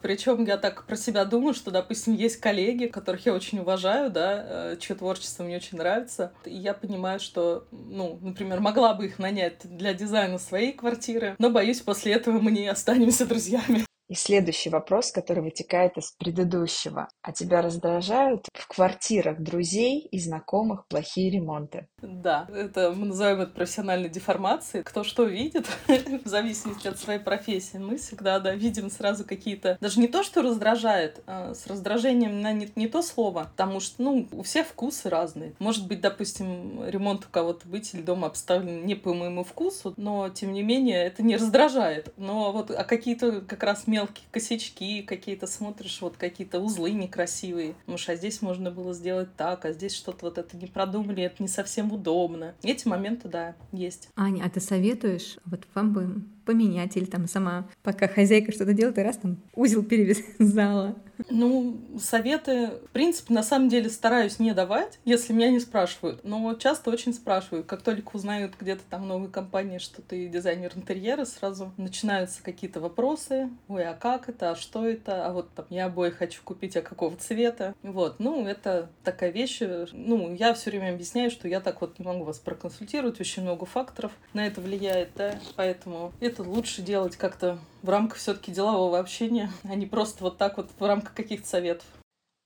Причем 0.00 0.44
я 0.44 0.56
так 0.56 0.84
про 0.84 0.96
себя 0.96 1.24
думаю, 1.24 1.54
что, 1.54 1.70
допустим, 1.70 2.14
есть 2.14 2.36
коллеги, 2.36 2.86
которых 2.86 3.26
я 3.26 3.34
очень 3.34 3.60
уважаю, 3.60 4.10
да, 4.10 4.44
э, 4.44 4.76
чье 4.80 4.96
творчество 4.96 5.44
мне 5.44 5.56
очень 5.56 5.78
нравится. 5.78 6.32
И 6.44 6.54
я 6.54 6.74
понимаю, 6.74 7.20
что, 7.20 7.66
ну, 7.70 8.18
например, 8.20 8.60
могла 8.60 8.94
бы 8.94 9.06
их 9.06 9.18
нанять 9.18 9.60
для 9.64 9.94
дизайна 9.94 10.38
своей 10.38 10.72
квартиры, 10.72 11.34
но 11.38 11.50
боюсь, 11.50 11.80
после 11.80 12.12
этого 12.12 12.38
мы 12.38 12.50
не 12.50 12.68
останемся 12.68 13.26
друзьями. 13.26 13.84
И 14.12 14.14
следующий 14.14 14.68
вопрос, 14.68 15.10
который 15.10 15.42
вытекает 15.42 15.96
из 15.96 16.12
предыдущего. 16.12 17.08
А 17.22 17.32
тебя 17.32 17.62
раздражают 17.62 18.46
в 18.52 18.68
квартирах 18.68 19.40
друзей 19.40 20.00
и 20.00 20.20
знакомых 20.20 20.86
плохие 20.86 21.30
ремонты? 21.30 21.88
Да, 22.02 22.46
это 22.54 22.92
мы 22.94 23.06
называем 23.06 23.40
это 23.40 23.52
профессиональной 23.52 24.10
деформацией. 24.10 24.84
Кто 24.84 25.02
что 25.02 25.24
видит, 25.24 25.66
в 26.24 26.28
зависимости 26.28 26.88
от 26.88 26.98
своей 26.98 27.20
профессии. 27.20 27.78
Мы 27.78 27.96
всегда, 27.96 28.38
да, 28.38 28.54
видим 28.54 28.90
сразу 28.90 29.24
какие-то... 29.24 29.78
Даже 29.80 29.98
не 29.98 30.08
то, 30.08 30.22
что 30.22 30.42
раздражает, 30.42 31.22
а 31.26 31.54
с 31.54 31.66
раздражением 31.66 32.42
на 32.42 32.52
не, 32.52 32.70
не 32.76 32.88
то 32.88 33.00
слово, 33.00 33.44
потому 33.56 33.80
что, 33.80 34.02
ну, 34.02 34.28
у 34.32 34.42
всех 34.42 34.66
вкусы 34.66 35.08
разные. 35.08 35.54
Может 35.58 35.88
быть, 35.88 36.02
допустим, 36.02 36.86
ремонт 36.86 37.24
у 37.24 37.30
кого-то 37.30 37.66
быть 37.66 37.94
или 37.94 38.02
дома 38.02 38.26
обставлен 38.26 38.84
не 38.84 38.94
по 38.94 39.14
моему 39.14 39.42
вкусу, 39.42 39.94
но, 39.96 40.28
тем 40.28 40.52
не 40.52 40.62
менее, 40.62 41.02
это 41.02 41.22
не 41.22 41.36
раздражает. 41.36 42.12
Но 42.18 42.52
вот 42.52 42.70
а 42.70 42.84
какие-то 42.84 43.40
как 43.40 43.62
раз 43.62 43.86
мелкие 43.86 44.01
мелкие 44.02 44.26
косячки 44.30 45.02
какие-то 45.02 45.46
смотришь, 45.46 46.00
вот 46.00 46.16
какие-то 46.16 46.58
узлы 46.58 46.90
некрасивые. 46.90 47.74
Может, 47.86 48.10
а 48.10 48.16
здесь 48.16 48.42
можно 48.42 48.70
было 48.70 48.94
сделать 48.94 49.34
так, 49.36 49.64
а 49.64 49.72
здесь 49.72 49.94
что-то 49.94 50.26
вот 50.26 50.38
это 50.38 50.56
не 50.56 50.66
продумали, 50.66 51.22
это 51.22 51.42
не 51.42 51.48
совсем 51.48 51.92
удобно. 51.92 52.54
Эти 52.62 52.88
моменты, 52.88 53.28
да, 53.28 53.54
есть. 53.70 54.08
Аня, 54.16 54.42
а 54.44 54.50
ты 54.50 54.60
советуешь, 54.60 55.36
вот 55.44 55.66
вам 55.74 55.92
бы 55.92 56.22
поменять 56.44 56.96
или 56.96 57.04
там 57.04 57.28
сама, 57.28 57.68
пока 57.82 58.08
хозяйка 58.08 58.52
что-то 58.52 58.72
делает, 58.72 58.98
и 58.98 59.02
раз 59.02 59.16
там 59.16 59.38
узел 59.54 59.82
перевязала. 59.82 60.96
Ну, 61.30 61.80
советы, 62.00 62.68
в 62.88 62.90
принципе, 62.90 63.32
на 63.32 63.42
самом 63.42 63.68
деле 63.68 63.90
стараюсь 63.90 64.38
не 64.38 64.54
давать, 64.54 64.98
если 65.04 65.32
меня 65.32 65.50
не 65.50 65.60
спрашивают. 65.60 66.24
Но 66.24 66.54
часто 66.54 66.90
очень 66.90 67.14
спрашивают. 67.14 67.66
Как 67.66 67.82
только 67.82 68.16
узнают 68.16 68.54
где-то 68.58 68.82
там 68.88 69.02
в 69.02 69.06
новой 69.06 69.28
компании, 69.28 69.78
что 69.78 70.02
ты 70.02 70.26
дизайнер 70.28 70.72
интерьера, 70.74 71.24
сразу 71.24 71.72
начинаются 71.76 72.42
какие-то 72.42 72.80
вопросы. 72.80 73.50
Ой, 73.68 73.84
а 73.84 73.94
как 73.94 74.28
это? 74.28 74.52
А 74.52 74.56
что 74.56 74.84
это? 74.84 75.26
А 75.26 75.32
вот 75.32 75.54
там 75.54 75.66
я 75.70 75.86
обои 75.86 76.10
хочу 76.10 76.40
купить, 76.42 76.76
а 76.76 76.82
какого 76.82 77.14
цвета? 77.16 77.74
Вот, 77.82 78.18
ну, 78.18 78.46
это 78.46 78.90
такая 79.04 79.30
вещь. 79.30 79.60
Ну, 79.92 80.34
я 80.34 80.54
все 80.54 80.70
время 80.70 80.92
объясняю, 80.94 81.30
что 81.30 81.46
я 81.46 81.60
так 81.60 81.80
вот 81.82 81.98
не 81.98 82.04
могу 82.04 82.24
вас 82.24 82.38
проконсультировать. 82.38 83.20
Очень 83.20 83.42
много 83.42 83.66
факторов 83.66 84.12
на 84.32 84.46
это 84.46 84.60
влияет, 84.60 85.10
да. 85.14 85.38
Поэтому 85.56 86.12
это 86.20 86.31
лучше 86.38 86.82
делать 86.82 87.16
как-то 87.16 87.58
в 87.82 87.88
рамках 87.88 88.18
все-таки 88.18 88.52
делового 88.52 88.98
общения, 88.98 89.50
а 89.64 89.74
не 89.74 89.86
просто 89.86 90.24
вот 90.24 90.38
так 90.38 90.56
вот 90.56 90.70
в 90.78 90.84
рамках 90.84 91.14
каких-то 91.14 91.48
советов. 91.48 91.86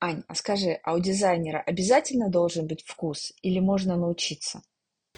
Ань, 0.00 0.22
а 0.28 0.34
скажи, 0.34 0.78
а 0.82 0.94
у 0.94 0.98
дизайнера 0.98 1.58
обязательно 1.58 2.28
должен 2.28 2.66
быть 2.66 2.82
вкус 2.84 3.32
или 3.42 3.60
можно 3.60 3.96
научиться? 3.96 4.62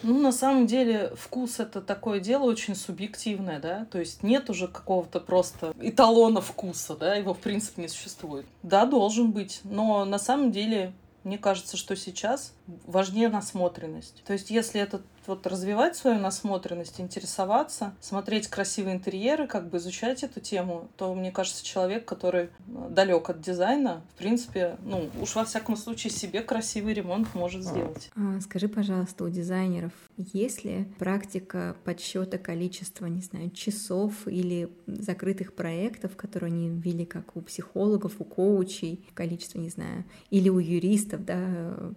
Ну, 0.03 0.21
на 0.21 0.31
самом 0.31 0.67
деле, 0.67 1.13
вкус 1.17 1.59
это 1.59 1.81
такое 1.81 2.21
дело 2.21 2.45
очень 2.45 2.77
субъективное, 2.77 3.59
да, 3.59 3.85
то 3.87 3.99
есть 3.99 4.23
нет 4.23 4.49
уже 4.49 4.69
какого-то 4.69 5.19
просто 5.19 5.73
эталона 5.81 6.41
вкуса, 6.41 6.97
да, 6.97 7.17
его 7.17 7.35
в 7.35 7.41
принципе 7.41 7.83
не 7.83 7.89
существует. 7.89 8.47
Да, 8.63 8.87
должен 8.87 9.33
быть, 9.33 9.61
но 9.65 10.05
на 10.05 10.19
самом 10.19 10.53
деле 10.53 10.93
мне 11.25 11.37
кажется, 11.37 11.77
что 11.77 11.97
сейчас 11.97 12.55
важнее 12.87 13.29
насмотренность. 13.29 14.23
То 14.25 14.33
есть, 14.33 14.51
если 14.51 14.81
этот 14.81 15.03
вот 15.27 15.47
развивать 15.47 15.97
свою 15.97 16.19
насмотренность, 16.19 17.01
интересоваться, 17.01 17.95
смотреть 18.01 18.49
красивые 18.49 18.97
интерьеры, 18.97 19.47
как 19.47 19.69
бы 19.69 19.77
изучать 19.77 20.23
эту 20.23 20.41
тему, 20.41 20.89
то, 20.97 21.15
мне 21.15 21.31
кажется, 21.31 21.65
человек, 21.65 22.07
который 22.07 22.45
э, 22.45 22.49
далек 22.91 23.29
от 23.29 23.41
дизайна, 23.41 24.03
в 24.15 24.19
принципе, 24.19 24.79
ну, 24.83 25.11
уж 25.21 25.35
во 25.35 25.45
всяком 25.45 25.77
случае 25.77 26.11
себе 26.11 26.41
красивый 26.41 26.95
ремонт 26.95 27.35
может 27.35 27.63
сделать. 27.63 28.11
А, 28.17 28.41
скажи, 28.41 28.69
пожалуйста, 28.69 29.25
у 29.25 29.29
дизайнеров 29.29 29.93
есть 30.17 30.65
ли 30.65 30.87
практика 30.99 31.77
подсчета 31.85 32.39
количества, 32.39 33.07
не 33.07 33.21
знаю, 33.21 33.51
часов 33.51 34.27
или 34.27 34.71
закрытых 34.87 35.55
проектов, 35.55 36.17
которые 36.17 36.49
они 36.49 36.71
ввели 36.71 37.05
как 37.05 37.37
у 37.37 37.43
психологов, 37.43 38.15
у 38.19 38.25
коучей, 38.25 39.07
количество, 39.15 39.59
не 39.59 39.69
знаю, 39.69 40.05
или 40.31 40.49
у 40.49 40.59
юристов, 40.59 41.25
да, 41.25 41.93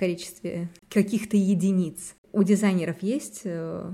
количестве 0.00 0.68
каких-то 0.88 1.36
единиц? 1.36 2.14
у 2.32 2.42
дизайнеров 2.42 3.02
есть 3.02 3.42
э, 3.44 3.92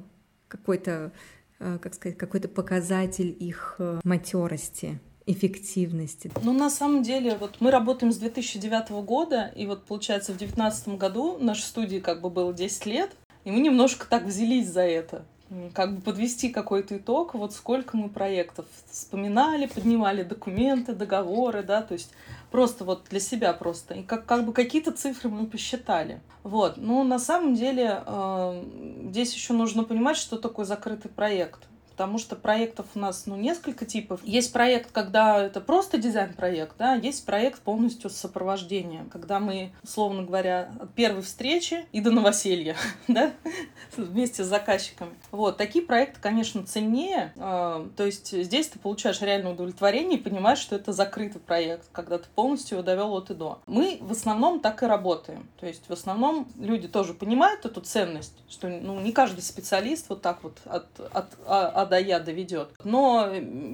какой-то, 0.48 1.12
э, 1.58 1.78
как 1.80 1.94
сказать, 1.94 2.18
какой-то 2.18 2.48
показатель 2.48 3.34
их 3.38 3.76
э, 3.78 4.00
матерости? 4.04 5.00
эффективности? 5.28 6.30
Ну, 6.44 6.52
на 6.52 6.70
самом 6.70 7.02
деле, 7.02 7.36
вот 7.36 7.56
мы 7.58 7.72
работаем 7.72 8.12
с 8.12 8.16
2009 8.18 8.90
года, 9.04 9.52
и 9.56 9.66
вот, 9.66 9.84
получается, 9.84 10.32
в 10.32 10.36
2019 10.36 10.96
году 11.00 11.36
нашей 11.38 11.62
студии 11.62 11.98
как 11.98 12.20
бы 12.20 12.30
было 12.30 12.54
10 12.54 12.86
лет, 12.86 13.10
и 13.42 13.50
мы 13.50 13.58
немножко 13.58 14.06
так 14.08 14.22
взялись 14.22 14.68
за 14.68 14.82
это 14.82 15.24
как 15.74 15.94
бы 15.94 16.00
подвести 16.00 16.48
какой-то 16.48 16.96
итог, 16.96 17.34
вот 17.34 17.52
сколько 17.52 17.96
мы 17.96 18.08
проектов 18.08 18.66
вспоминали, 18.90 19.66
поднимали 19.66 20.22
документы, 20.22 20.92
договоры, 20.92 21.62
да, 21.62 21.82
то 21.82 21.94
есть 21.94 22.10
просто 22.50 22.84
вот 22.84 23.04
для 23.10 23.20
себя 23.20 23.52
просто. 23.52 23.94
И 23.94 24.02
как, 24.02 24.26
как 24.26 24.44
бы 24.44 24.52
какие-то 24.52 24.92
цифры 24.92 25.28
мы 25.28 25.46
посчитали. 25.46 26.20
Вот. 26.42 26.76
Ну, 26.76 27.04
на 27.04 27.18
самом 27.18 27.54
деле, 27.54 28.02
э, 28.06 28.64
здесь 29.10 29.34
еще 29.34 29.52
нужно 29.52 29.84
понимать, 29.84 30.16
что 30.16 30.38
такое 30.38 30.64
закрытый 30.64 31.10
проект 31.10 31.68
потому 31.96 32.18
что 32.18 32.36
проектов 32.36 32.84
у 32.94 32.98
нас 32.98 33.24
ну, 33.24 33.36
несколько 33.36 33.86
типов. 33.86 34.20
Есть 34.22 34.52
проект, 34.52 34.92
когда 34.92 35.42
это 35.42 35.62
просто 35.62 35.96
дизайн-проект, 35.96 36.76
да, 36.76 36.94
есть 36.94 37.24
проект 37.24 37.62
полностью 37.62 38.10
с 38.10 38.16
сопровождением, 38.16 39.08
когда 39.08 39.40
мы, 39.40 39.72
условно 39.82 40.22
говоря, 40.22 40.70
от 40.78 40.92
первой 40.92 41.22
встречи 41.22 41.86
и 41.92 42.02
до 42.02 42.10
новоселья, 42.10 42.76
да, 43.08 43.32
вместе 43.96 44.44
с 44.44 44.46
заказчиками. 44.46 45.12
Вот, 45.30 45.56
такие 45.56 45.82
проекты, 45.82 46.20
конечно, 46.20 46.66
ценнее, 46.66 47.32
э, 47.34 47.88
то 47.96 48.04
есть 48.04 48.30
здесь 48.30 48.68
ты 48.68 48.78
получаешь 48.78 49.22
реальное 49.22 49.52
удовлетворение 49.52 50.18
и 50.18 50.22
понимаешь, 50.22 50.58
что 50.58 50.76
это 50.76 50.92
закрытый 50.92 51.40
проект, 51.40 51.88
когда 51.92 52.18
ты 52.18 52.26
полностью 52.34 52.76
его 52.76 52.84
довел 52.84 53.14
от 53.14 53.30
и 53.30 53.34
до. 53.34 53.60
Мы 53.64 53.96
в 54.02 54.12
основном 54.12 54.60
так 54.60 54.82
и 54.82 54.86
работаем, 54.86 55.48
то 55.58 55.66
есть 55.66 55.88
в 55.88 55.92
основном 55.94 56.46
люди 56.58 56.88
тоже 56.88 57.14
понимают 57.14 57.64
эту 57.64 57.80
ценность, 57.80 58.36
что 58.50 58.68
ну, 58.68 59.00
не 59.00 59.12
каждый 59.12 59.40
специалист 59.40 60.10
вот 60.10 60.20
так 60.20 60.44
вот 60.44 60.58
от, 60.66 60.86
от, 61.00 61.32
от 61.46 61.85
до 61.86 61.98
Я 61.98 62.20
доведет. 62.20 62.70
Но 62.84 63.30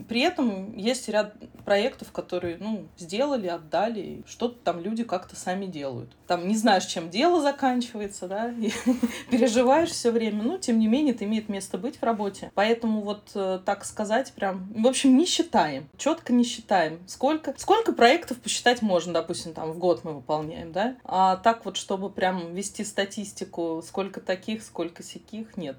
при 0.09 0.21
этом 0.21 0.77
есть 0.77 1.09
ряд 1.09 1.35
проектов, 1.65 2.13
которые, 2.13 2.57
ну, 2.59 2.87
сделали, 2.99 3.47
отдали, 3.47 4.23
что-то 4.27 4.59
там 4.63 4.81
люди 4.81 5.05
как-то 5.05 5.37
сами 5.37 5.67
делают. 5.67 6.11
Там 6.27 6.49
не 6.49 6.57
знаешь, 6.57 6.87
чем 6.87 7.11
дело 7.11 7.41
заканчивается, 7.41 8.27
да, 8.29 8.51
и 8.51 8.73
переживаешь 9.31 9.91
все 9.91 10.11
время, 10.11 10.43
но 10.43 10.59
тем 10.59 10.79
не 10.79 10.89
менее 10.89 11.15
это 11.15 11.25
имеет 11.25 11.49
место 11.49 11.79
быть 11.79 11.99
в 11.99 12.03
работе. 12.03 12.51
Поэтому 12.55 13.01
вот 13.01 13.31
э, 13.35 13.61
так 13.65 13.85
сказать 13.85 14.33
прям, 14.33 14.73
в 14.75 14.87
общем, 14.87 15.17
не 15.17 15.27
считаем, 15.27 15.89
четко 15.97 16.33
не 16.33 16.45
считаем. 16.45 17.01
Сколько, 17.07 17.55
сколько 17.57 17.93
проектов 17.93 18.39
посчитать 18.39 18.83
можно, 18.83 19.13
допустим, 19.13 19.55
там 19.55 19.73
в 19.73 19.79
год 19.79 20.05
мы 20.05 20.15
выполняем, 20.15 20.73
да, 20.73 20.97
а 21.05 21.37
так 21.37 21.65
вот, 21.65 21.77
чтобы 21.77 22.11
прям 22.11 22.55
вести 22.55 22.85
статистику, 22.85 23.83
сколько 23.87 24.21
таких, 24.21 24.63
сколько 24.63 25.03
сяких, 25.03 25.57
нет 25.57 25.77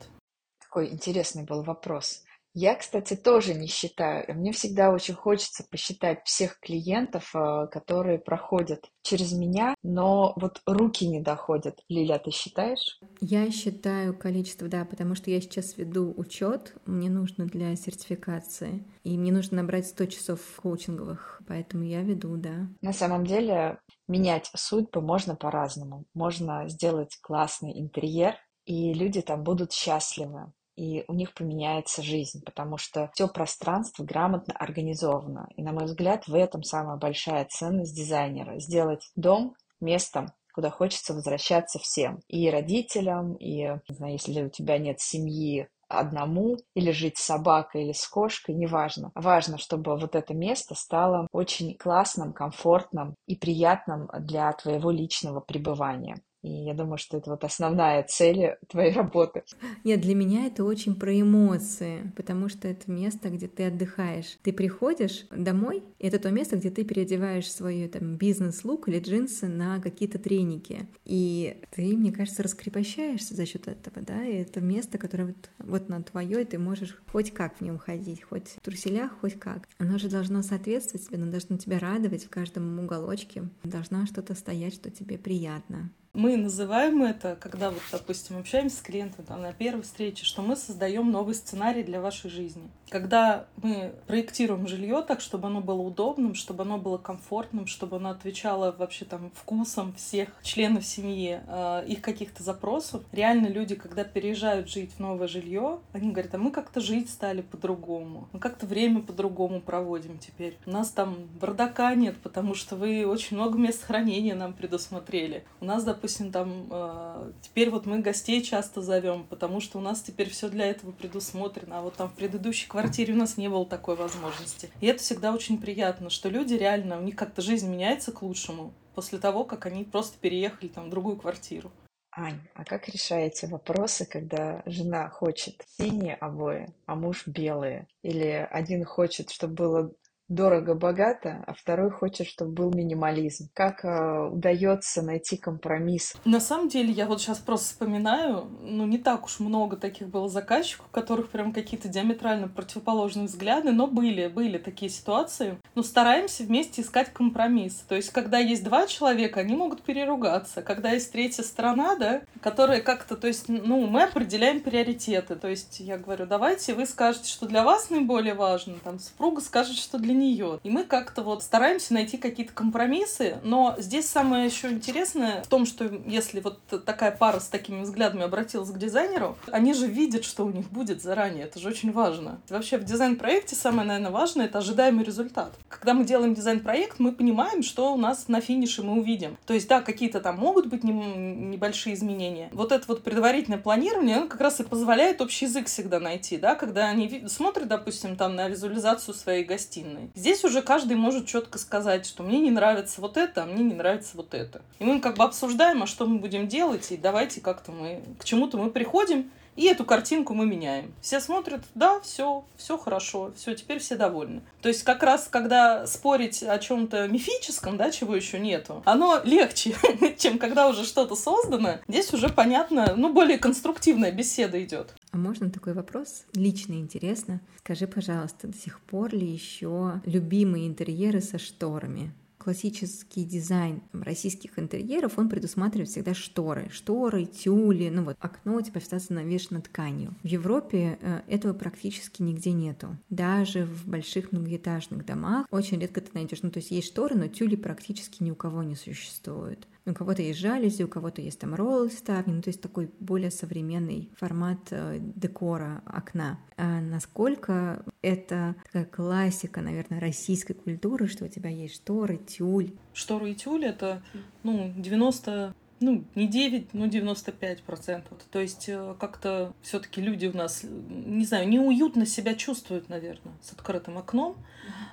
такой 0.74 0.92
интересный 0.92 1.44
был 1.44 1.62
вопрос. 1.62 2.24
Я, 2.56 2.75
кстати, 2.75 3.15
тоже 3.15 3.56
не 3.56 3.68
считаю. 3.68 4.25
Мне 4.36 4.51
всегда 4.51 4.92
очень 4.92 5.15
хочется 5.15 5.63
посчитать 5.70 6.22
всех 6.25 6.60
клиентов, 6.60 7.32
э, 7.36 7.68
которые 7.72 8.20
проходят 8.20 8.86
через 9.01 9.34
меня, 9.34 9.74
но 9.82 10.34
вот 10.36 10.62
руки 10.68 11.08
не 11.08 11.20
доходят. 11.20 11.80
Лиля, 11.89 12.20
ты 12.20 12.30
считаешь? 12.30 13.00
Я 13.22 13.50
считаю 13.51 14.18
количество, 14.18 14.68
да, 14.68 14.86
потому 14.86 15.15
что 15.15 15.32
я 15.32 15.42
сейчас 15.42 15.77
веду 15.77 16.13
учет, 16.15 16.75
мне 16.86 17.10
нужно 17.10 17.46
для 17.46 17.75
сертификации, 17.75 18.84
и 19.03 19.18
мне 19.18 19.32
нужно 19.32 19.58
набрать 19.58 19.88
100 19.88 20.06
часов 20.08 20.39
коучинговых, 20.62 21.42
поэтому 21.48 21.84
я 21.84 22.01
веду, 22.01 22.38
да. 22.38 22.68
На 22.82 22.94
самом 22.94 23.25
деле 23.25 23.80
менять 24.08 24.51
судьбы 24.56 25.01
можно 25.01 25.36
по-разному. 25.36 26.06
Можно 26.13 26.68
сделать 26.70 27.18
классный 27.22 27.80
интерьер, 27.80 28.36
и 28.65 28.94
люди 28.94 29.22
там 29.22 29.44
будут 29.44 29.72
счастливы 29.72 30.51
и 30.75 31.03
у 31.08 31.13
них 31.13 31.34
поменяется 31.34 32.01
жизнь, 32.01 32.44
потому 32.44 32.77
что 32.77 33.12
все 33.13 33.27
пространство 33.27 34.03
грамотно 34.03 34.53
организовано. 34.56 35.48
И, 35.56 35.63
на 35.63 35.72
мой 35.72 35.86
взгляд, 35.86 36.27
в 36.27 36.36
этом 36.36 36.63
самая 36.63 36.98
большая 36.98 37.46
ценность 37.50 37.96
дизайнера. 37.96 38.60
Сделать 38.60 39.12
дом 39.15 39.56
местом, 39.80 40.27
куда 40.53 40.70
хочется 40.70 41.13
возвращаться 41.13 41.80
всем. 41.80 42.20
И 42.27 42.50
родителям, 42.50 43.36
и, 43.36 43.80
не 43.88 43.96
знаю, 43.96 44.13
если 44.13 44.44
у 44.44 44.50
тебя 44.50 44.77
нет 44.77 45.00
семьи, 45.00 45.68
одному, 45.88 46.58
или 46.74 46.92
жить 46.92 47.18
с 47.18 47.25
собакой, 47.25 47.84
или 47.84 47.92
с 47.92 48.08
кошкой, 48.08 48.56
неважно. 48.56 49.12
Важно, 49.15 49.58
чтобы 49.58 49.98
вот 49.98 50.15
это 50.15 50.34
место 50.34 50.75
стало 50.75 51.27
очень 51.32 51.77
классным, 51.77 52.34
комфортным 52.34 53.15
и 53.27 53.36
приятным 53.36 54.10
для 54.20 54.51
твоего 54.53 54.92
личного 54.92 55.39
пребывания. 55.39 56.22
И 56.43 56.50
я 56.50 56.73
думаю, 56.73 56.97
что 56.97 57.17
это 57.17 57.31
вот 57.31 57.43
основная 57.45 58.03
цель 58.03 58.57
твоей 58.67 58.93
работы. 58.93 59.43
Нет, 59.85 60.01
для 60.01 60.13
меня 60.13 60.45
это 60.45 60.65
очень 60.65 60.93
про 60.95 61.19
эмоции, 61.19 62.12
потому 62.17 62.50
что 62.50 62.67
это 62.67 62.91
место, 62.91 63.29
где 63.29 63.47
ты 63.47 63.67
отдыхаешь. 63.67 64.38
Ты 64.43 64.51
приходишь 64.51 65.25
домой, 65.31 65.83
и 66.00 66.07
это 66.07 66.19
то 66.19 66.31
место, 66.31 66.57
где 66.57 66.69
ты 66.69 66.83
переодеваешь 66.83 67.50
свой 67.50 67.88
там 67.88 68.17
бизнес-лук 68.17 68.89
или 68.89 69.00
джинсы 69.00 69.47
на 69.47 69.79
какие-то 69.79 70.19
треники. 70.19 70.85
И 71.05 71.62
ты, 71.71 71.95
мне 71.95 72.12
кажется, 72.12 72.43
раскрепощаешься 72.43 73.35
за 73.35 73.45
счет 73.45 73.69
этого, 73.69 74.01
да, 74.01 74.25
и 74.25 74.35
это 74.35 74.59
место, 74.59 74.97
которое 74.97 75.27
вот, 75.27 75.50
вот 75.59 75.89
на 75.89 76.03
твое, 76.03 76.41
и 76.41 76.45
ты 76.45 76.59
можешь 76.59 77.01
хоть 77.09 77.31
как 77.31 77.57
в 77.57 77.62
нем 77.62 77.77
ходить, 77.77 78.21
хоть 78.21 78.50
в 78.50 78.59
труселях, 78.59 79.17
хоть 79.21 79.39
как. 79.39 79.69
Оно 79.77 79.97
же 79.97 80.09
должно 80.09 80.41
соответствовать 80.41 81.07
тебе, 81.07 81.17
оно 81.17 81.31
должно 81.31 81.57
тебя 81.57 81.79
радовать 81.79 82.25
в 82.25 82.29
каждом 82.29 82.79
уголочке. 82.79 83.43
Должна 83.63 84.05
что-то 84.05 84.35
стоять, 84.35 84.73
что 84.73 84.91
тебе 84.91 85.17
приятно. 85.17 85.89
Мы 86.15 86.38
называем 86.38 87.01
это, 87.01 87.36
когда 87.41 87.72
вот, 87.72 87.82
допустим, 87.91 88.38
общаемся 88.38 88.77
с 88.77 88.82
клиентом 88.82 89.25
там, 89.25 89.41
на 89.41 89.51
первой 89.51 89.82
встрече, 89.82 90.25
что 90.25 90.43
мы 90.43 90.55
создаем 90.55 91.10
новый 91.10 91.34
сценарий 91.34 91.82
для 91.82 92.01
вашей 92.01 92.29
жизни. 92.29 92.70
Когда 92.89 93.48
мы 93.63 93.96
проектируем 94.05 94.67
жилье 94.67 95.01
так, 95.01 95.22
чтобы 95.22 95.48
оно 95.48 95.60
было 95.60 95.82
удобным, 95.82 96.36
чтобы 96.36 96.62
оно 96.62 96.77
было 96.77 97.00
комфортным, 97.00 97.65
чтобы 97.65 97.98
оно 97.98 98.12
отвечало 98.12 98.75
вообще 98.77 99.05
там 99.05 99.32
вкусам 99.34 99.96
всех 99.96 100.29
членов 100.43 100.86
семьи, 100.86 101.41
э, 101.48 101.86
их 101.88 102.03
каких-то 102.03 102.43
запросов, 102.43 103.01
реально 103.12 103.48
люди, 103.48 103.74
когда 103.74 104.03
переезжают 104.03 104.70
жить 104.70 104.91
в 104.96 105.00
новое 105.00 105.27
жилье, 105.27 105.79
они 105.93 106.12
говорят, 106.12 106.36
а 106.36 106.38
мы 106.38 106.51
как-то 106.51 106.79
жить 106.79 107.10
стали 107.10 107.41
по-другому, 107.41 108.27
мы 108.34 108.39
как-то 108.39 108.67
время 108.67 109.01
по-другому 109.01 109.62
проводим 109.62 110.20
теперь. 110.20 110.60
У 110.67 110.70
нас 110.70 110.91
там 110.91 111.15
бардака 111.41 111.96
нет, 111.96 112.17
потому 112.22 112.53
что 112.53 112.75
вы 112.75 113.08
очень 113.08 113.36
много 113.36 113.58
мест 113.58 113.84
хранения 113.84 114.36
нам 114.36 114.53
предусмотрели. 114.53 115.43
У 115.60 115.65
нас, 115.65 115.84
допустим, 115.84 116.02
допустим, 116.03 116.33
там 116.33 116.67
э, 116.69 117.31
теперь 117.41 117.69
вот 117.69 117.86
мы 117.86 118.00
гостей 118.00 118.43
часто 118.43 118.81
зовем, 118.81 119.25
потому 119.29 119.62
что 119.62 119.77
у 119.77 119.81
нас 119.81 120.01
теперь 120.01 120.29
все 120.29 120.50
для 120.50 120.65
этого 120.65 120.91
предусмотрено, 120.91 121.79
а 121.79 121.81
вот 121.81 121.95
там 121.95 122.10
в 122.10 122.13
предыдущей 122.13 122.67
квартире 122.67 123.13
у 123.13 123.17
нас 123.17 123.38
не 123.38 123.48
было 123.48 123.65
такой 123.65 123.95
возможности. 123.95 124.69
И 124.81 124.88
это 124.88 125.00
всегда 125.00 125.33
очень 125.33 125.57
приятно, 125.57 126.10
что 126.10 126.27
люди 126.27 126.55
реально, 126.55 126.98
у 126.98 127.01
них 127.01 127.15
как-то 127.15 127.41
жизнь 127.41 127.72
меняется 127.72 128.12
к 128.12 128.22
лучшему 128.22 128.74
после 128.95 129.17
того, 129.17 129.45
как 129.45 129.65
они 129.65 129.86
просто 129.86 130.17
переехали 130.19 130.67
там 130.67 130.88
в 130.88 130.89
другую 130.89 131.15
квартиру. 131.15 131.72
Ань, 132.12 132.41
а 132.53 132.65
как 132.65 132.89
решаете 132.89 133.48
вопросы, 133.48 134.05
когда 134.05 134.62
жена 134.65 135.07
хочет 135.07 135.63
синие 135.77 136.15
обои, 136.15 136.67
а 136.86 136.95
муж 136.95 137.25
белые? 137.27 137.88
Или 138.01 138.45
один 138.51 138.83
хочет, 138.83 139.31
чтобы 139.31 139.53
было 139.53 139.91
дорого-богато, 140.30 141.44
а 141.46 141.53
второй 141.53 141.92
хочет, 141.92 142.27
чтобы 142.27 142.51
был 142.51 142.72
минимализм. 142.72 143.50
Как 143.53 143.84
э, 143.84 144.30
удается 144.30 145.01
найти 145.01 145.38
компромисс? 145.38 146.15
На 146.25 146.39
самом 146.39 146.70
деле, 146.70 146.92
я 146.92 147.06
вот 147.06 147.22
сейчас 147.22 147.39
просто 147.39 147.68
вспоминаю, 147.68 148.48
ну, 148.62 148.86
не 148.86 148.98
так 148.98 149.25
уж 149.25 149.39
много 149.39 149.75
таких 149.75 150.08
было 150.08 150.30
заказчиков, 150.30 150.88
у 150.89 150.94
которых 150.94 151.30
прям 151.30 151.51
какие-то 151.51 151.89
диаметрально 151.89 152.48
противоположные 152.48 153.27
взгляды, 153.27 153.72
но 153.72 153.88
были, 153.88 154.27
были 154.27 154.58
такие 154.58 154.89
ситуации. 154.89 155.58
Но 155.75 155.84
стараемся 155.84 156.44
вместе 156.44 156.82
искать 156.82 157.12
компромисс. 157.12 157.84
То 157.88 157.96
есть, 157.96 158.10
когда 158.12 158.39
есть 158.39 158.63
два 158.63 158.88
человека, 158.88 159.42
они 159.42 159.56
могут 159.56 159.84
переругаться. 159.84 160.62
Когда 160.62 160.92
есть 160.92 161.12
третья 161.12 161.44
сторона, 161.44 161.96
да, 161.96 162.22
которая 162.42 162.82
как-то, 162.82 163.18
то 163.18 163.27
есть, 163.27 163.50
ну, 163.50 163.86
мы 163.88 164.03
определяем 164.03 164.62
приоритеты. 164.62 165.36
То 165.36 165.50
есть, 165.50 165.80
я 165.80 165.98
говорю, 165.98 166.25
давайте 166.25 166.74
вы 166.74 166.86
скажете, 166.86 167.30
что 167.30 167.46
для 167.46 167.63
вас 167.63 167.89
наиболее 167.89 168.34
важно, 168.34 168.75
там, 168.84 169.00
супруга 169.00 169.42
скажет, 169.42 169.75
что 169.75 169.98
для 169.98 170.12
нее. 170.13 170.60
И 170.63 170.70
мы 170.70 170.84
как-то 170.84 171.24
вот 171.24 171.43
стараемся 171.43 171.93
найти 171.93 172.17
какие-то 172.17 172.53
компромиссы, 172.53 173.38
но 173.43 173.75
здесь 173.77 174.08
самое 174.10 174.46
еще 174.46 174.70
интересное 174.70 175.43
в 175.43 175.48
том, 175.48 175.65
что 175.65 175.86
если 176.05 176.39
вот 176.39 176.60
такая 176.86 177.12
пара 177.12 177.39
с 177.39 177.48
такими 177.48 177.82
взглядами 177.82 178.24
обратилась 178.24 178.72
к 178.72 178.77
дизайнеру, 178.77 179.38
они 179.51 179.74
же 179.74 179.88
видят, 179.88 180.24
что 180.24 180.46
у 180.46 180.51
них 180.51 180.70
будет 180.70 181.01
заранее. 181.01 181.46
Это 181.46 181.60
же 181.60 181.70
очень 181.70 181.91
важно. 181.91 182.39
Вообще 182.50 182.77
в 182.77 182.84
дизайн-проекте 182.84 183.55
самое, 183.55 183.88
наверное, 183.88 184.12
важное— 184.12 184.46
это 184.48 184.60
ожидаемый 184.60 185.03
результат. 185.03 185.53
Когда 185.70 185.93
мы 185.93 186.05
делаем 186.05 186.34
дизайн-проект, 186.34 187.00
мы 187.00 187.12
понимаем, 187.12 187.63
что 187.63 187.93
у 187.93 187.98
нас 187.98 188.27
на 188.27 188.41
финише 188.41 188.84
мы 188.84 189.00
увидим. 189.00 189.38
То 189.46 189.53
есть, 189.53 189.67
да, 189.67 189.82
какие-то 189.82 190.20
там 190.20 190.38
могут 190.38 190.67
быть 190.67 190.84
небольшие 190.84 191.96
изменения. 191.96 192.50
Вот 192.53 192.72
это 192.72 192.86
вот 192.88 193.03
предварительное 193.03 193.60
планирование, 193.60 194.18
оно 194.18 194.27
как 194.27 194.42
раз 194.42 194.59
и 194.59 194.64
позволяет 194.64 195.22
общий 195.22 195.46
язык 195.46 195.68
всегда 195.68 196.00
найти, 196.00 196.37
да, 196.37 196.55
когда 196.55 196.87
они 196.87 197.25
смотрят, 197.27 197.68
допустим, 197.68 198.16
там 198.16 198.35
на 198.35 198.48
визуализацию 198.48 199.14
своей 199.14 199.44
гостиной. 199.44 200.02
Здесь 200.16 200.44
уже 200.44 200.61
каждый 200.61 200.98
может 200.98 201.25
четко 201.25 201.57
сказать, 201.57 202.05
что 202.05 202.24
мне 202.24 202.39
не 202.39 202.51
нравится 202.51 203.01
вот 203.01 203.18
это, 203.18 203.44
а 203.44 203.46
мне 203.46 203.63
не 203.63 203.74
нравится 203.74 204.11
вот 204.16 204.33
это. 204.33 204.61
И 204.79 204.83
мы 204.83 205.00
как 205.00 205.18
бы 205.18 205.24
обсуждаем, 205.24 205.83
а 205.83 205.87
что 205.87 206.05
мы 206.05 206.20
будем 206.20 206.48
делать, 206.48 206.92
и 206.92 206.98
давайте 206.98 207.42
как-то 207.42 207.72
мы 207.72 208.03
к 208.20 208.24
чему-то 208.24 208.57
мы 208.57 208.70
приходим, 208.70 209.31
и 209.55 209.66
эту 209.66 209.85
картинку 209.85 210.33
мы 210.33 210.46
меняем. 210.46 210.94
Все 211.01 211.20
смотрят, 211.20 211.63
да, 211.75 212.00
все, 212.01 212.46
все 212.57 212.77
хорошо, 212.77 213.33
все, 213.35 213.53
теперь 213.53 213.79
все 213.79 213.96
довольны. 213.96 214.42
То 214.61 214.70
есть 214.70 214.83
как 214.83 215.03
раз, 215.03 215.27
когда 215.29 215.85
спорить 215.87 216.44
о 216.44 216.57
чем-то 216.59 217.07
мифическом, 217.07 217.77
да, 217.77 217.92
чего 217.92 218.16
еще 218.16 218.39
нету, 218.39 218.81
оно 218.85 219.22
легче, 219.24 219.75
чем 220.18 220.39
когда 220.39 220.68
уже 220.68 220.85
что-то 220.85 221.16
создано. 221.16 221.79
Здесь 221.87 222.13
уже 222.13 222.29
понятно, 222.29 222.94
ну, 222.96 223.13
более 223.13 223.37
конструктивная 223.37 224.11
беседа 224.11 224.63
идет. 224.63 224.94
А 225.11 225.18
можно 225.18 225.50
такой 225.50 225.74
вопрос? 225.74 226.25
Лично 226.33 226.74
интересно. 226.74 227.42
Скажи, 227.59 227.87
пожалуйста, 227.87 228.48
до 228.48 228.57
сих 228.57 228.79
пор 228.81 229.13
ли 229.13 229.27
еще 229.27 230.01
любимые 230.05 230.68
интерьеры 230.68 231.22
со 231.22 231.37
шторами? 231.37 232.11
Классический 232.44 233.24
дизайн 233.24 233.82
российских 233.94 234.60
интерьеров, 234.60 235.18
он 235.18 235.29
предусматривает 235.29 235.90
всегда 235.90 236.14
шторы. 236.14 236.70
Шторы, 236.72 237.25
тюли, 237.25 237.90
ну 237.90 238.03
вот 238.03 238.18
окно 238.20 238.60
типа 238.62 238.79
всегда 238.79 239.00
навешено 239.10 239.62
тканью. 239.62 240.14
В 240.24 240.27
Европе 240.27 240.98
э, 241.01 241.22
этого 241.27 241.53
практически 241.53 242.22
нигде 242.22 242.51
нету. 242.51 242.98
Даже 243.10 243.66
в 243.66 243.88
больших 243.88 244.32
многоэтажных 244.32 245.06
домах 245.06 245.48
очень 245.51 245.79
редко 245.79 246.01
ты 246.01 246.10
найдешь. 246.14 246.42
Ну 246.42 246.51
то 246.51 246.60
есть 246.60 246.72
есть 246.72 246.88
шторы, 246.88 247.16
но 247.16 247.27
тюли 247.27 247.56
практически 247.56 248.22
ни 248.22 248.32
у 248.32 248.36
кого 248.36 248.64
не 248.64 248.75
существует. 248.75 249.68
У 249.85 249.93
кого-то 249.93 250.22
есть 250.22 250.39
жалюзи, 250.39 250.83
у 250.83 250.87
кого-то 250.87 251.22
есть 251.22 251.39
там 251.39 251.55
ролл 251.55 251.89
ставни, 251.89 252.33
ну, 252.33 252.41
то 252.41 252.50
есть 252.50 252.61
такой 252.61 252.89
более 253.00 253.31
современный 253.31 254.09
формат 254.17 254.59
э, 254.72 255.00
декора 255.00 255.81
окна. 255.85 256.39
А 256.55 256.79
насколько 256.79 257.83
это 258.01 258.55
такая 258.65 258.85
классика, 258.85 259.61
наверное, 259.61 260.00
российской 260.00 260.53
культуры, 260.53 261.07
что 261.07 261.25
у 261.25 261.27
тебя 261.27 261.50
есть 261.50 261.75
шторы, 261.75 262.17
тюль. 262.17 262.72
Шторы 262.93 263.31
и 263.31 263.35
тюль— 263.35 263.65
это, 263.65 264.01
ну, 264.43 264.74
90 264.77 265.53
ну, 265.79 266.03
не 266.16 266.27
9, 266.27 266.74
но 266.74 266.88
95 266.88 267.64
процентов. 267.64 268.18
То 268.31 268.40
есть 268.40 268.70
э, 268.70 268.96
как-то 269.00 269.53
все 269.62 269.79
таки 269.79 270.01
люди 270.01 270.27
у 270.27 270.36
нас, 270.36 270.64
не 270.64 271.25
знаю, 271.25 271.48
неуютно 271.48 272.05
себя 272.05 272.36
чувствуют, 272.36 272.90
наверное, 272.90 273.33
с 273.42 273.51
открытым 273.51 273.98
окном. 273.98 274.38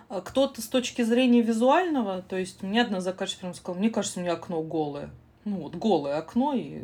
А 0.08 0.20
кто-то 0.20 0.60
с 0.60 0.66
точки 0.66 1.02
зрения 1.02 1.42
визуального, 1.42 2.22
то 2.22 2.36
есть 2.36 2.62
мне 2.62 2.82
одна 2.82 3.00
заказчица 3.00 3.40
прям 3.40 3.54
сказала, 3.54 3.78
мне 3.78 3.90
кажется, 3.90 4.18
у 4.18 4.22
меня 4.22 4.32
окно 4.32 4.62
голое. 4.62 5.10
Ну 5.44 5.56
вот 5.56 5.74
голое 5.74 6.18
окно, 6.18 6.52
и 6.54 6.82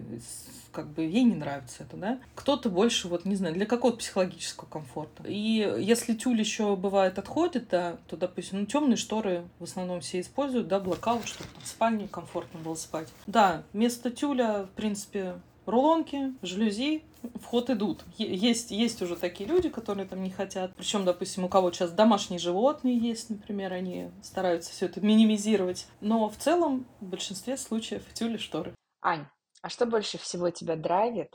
как 0.72 0.88
бы 0.88 1.02
ей 1.02 1.24
не 1.24 1.34
нравится 1.34 1.84
это, 1.84 1.96
да. 1.96 2.18
Кто-то 2.34 2.68
больше, 2.68 3.08
вот, 3.08 3.24
не 3.24 3.34
знаю, 3.34 3.54
для 3.54 3.64
какого-то 3.64 3.98
психологического 3.98 4.68
комфорта. 4.68 5.24
И 5.26 5.74
если 5.80 6.14
тюль 6.14 6.38
еще 6.38 6.76
бывает 6.76 7.18
отходит, 7.18 7.68
да, 7.70 7.96
то, 8.08 8.16
допустим, 8.16 8.60
ну, 8.60 8.66
темные 8.66 8.96
шторы 8.96 9.44
в 9.58 9.64
основном 9.64 10.00
все 10.00 10.20
используют, 10.20 10.68
да, 10.68 10.78
блокаут, 10.78 11.26
чтобы 11.26 11.48
в 11.62 11.66
спальне 11.66 12.08
комфортно 12.08 12.60
было 12.60 12.74
спать. 12.74 13.08
Да, 13.26 13.62
вместо 13.72 14.10
тюля, 14.10 14.64
в 14.64 14.76
принципе, 14.76 15.36
рулонки, 15.64 16.34
жалюзи, 16.42 17.02
вход 17.34 17.70
идут. 17.70 18.04
Есть, 18.16 18.70
есть 18.70 19.02
уже 19.02 19.16
такие 19.16 19.48
люди, 19.48 19.68
которые 19.68 20.06
там 20.06 20.22
не 20.22 20.30
хотят. 20.30 20.74
Причем, 20.76 21.04
допустим, 21.04 21.44
у 21.44 21.48
кого 21.48 21.70
сейчас 21.72 21.92
домашние 21.92 22.38
животные 22.38 22.98
есть, 22.98 23.30
например, 23.30 23.72
они 23.72 24.10
стараются 24.22 24.72
все 24.72 24.86
это 24.86 25.00
минимизировать. 25.00 25.86
Но 26.00 26.28
в 26.28 26.36
целом 26.36 26.86
в 27.00 27.06
большинстве 27.06 27.56
случаев 27.56 28.02
тюли 28.14 28.36
шторы. 28.36 28.74
Ань, 29.02 29.26
а 29.62 29.68
что 29.68 29.86
больше 29.86 30.18
всего 30.18 30.50
тебя 30.50 30.76
драйвит 30.76 31.34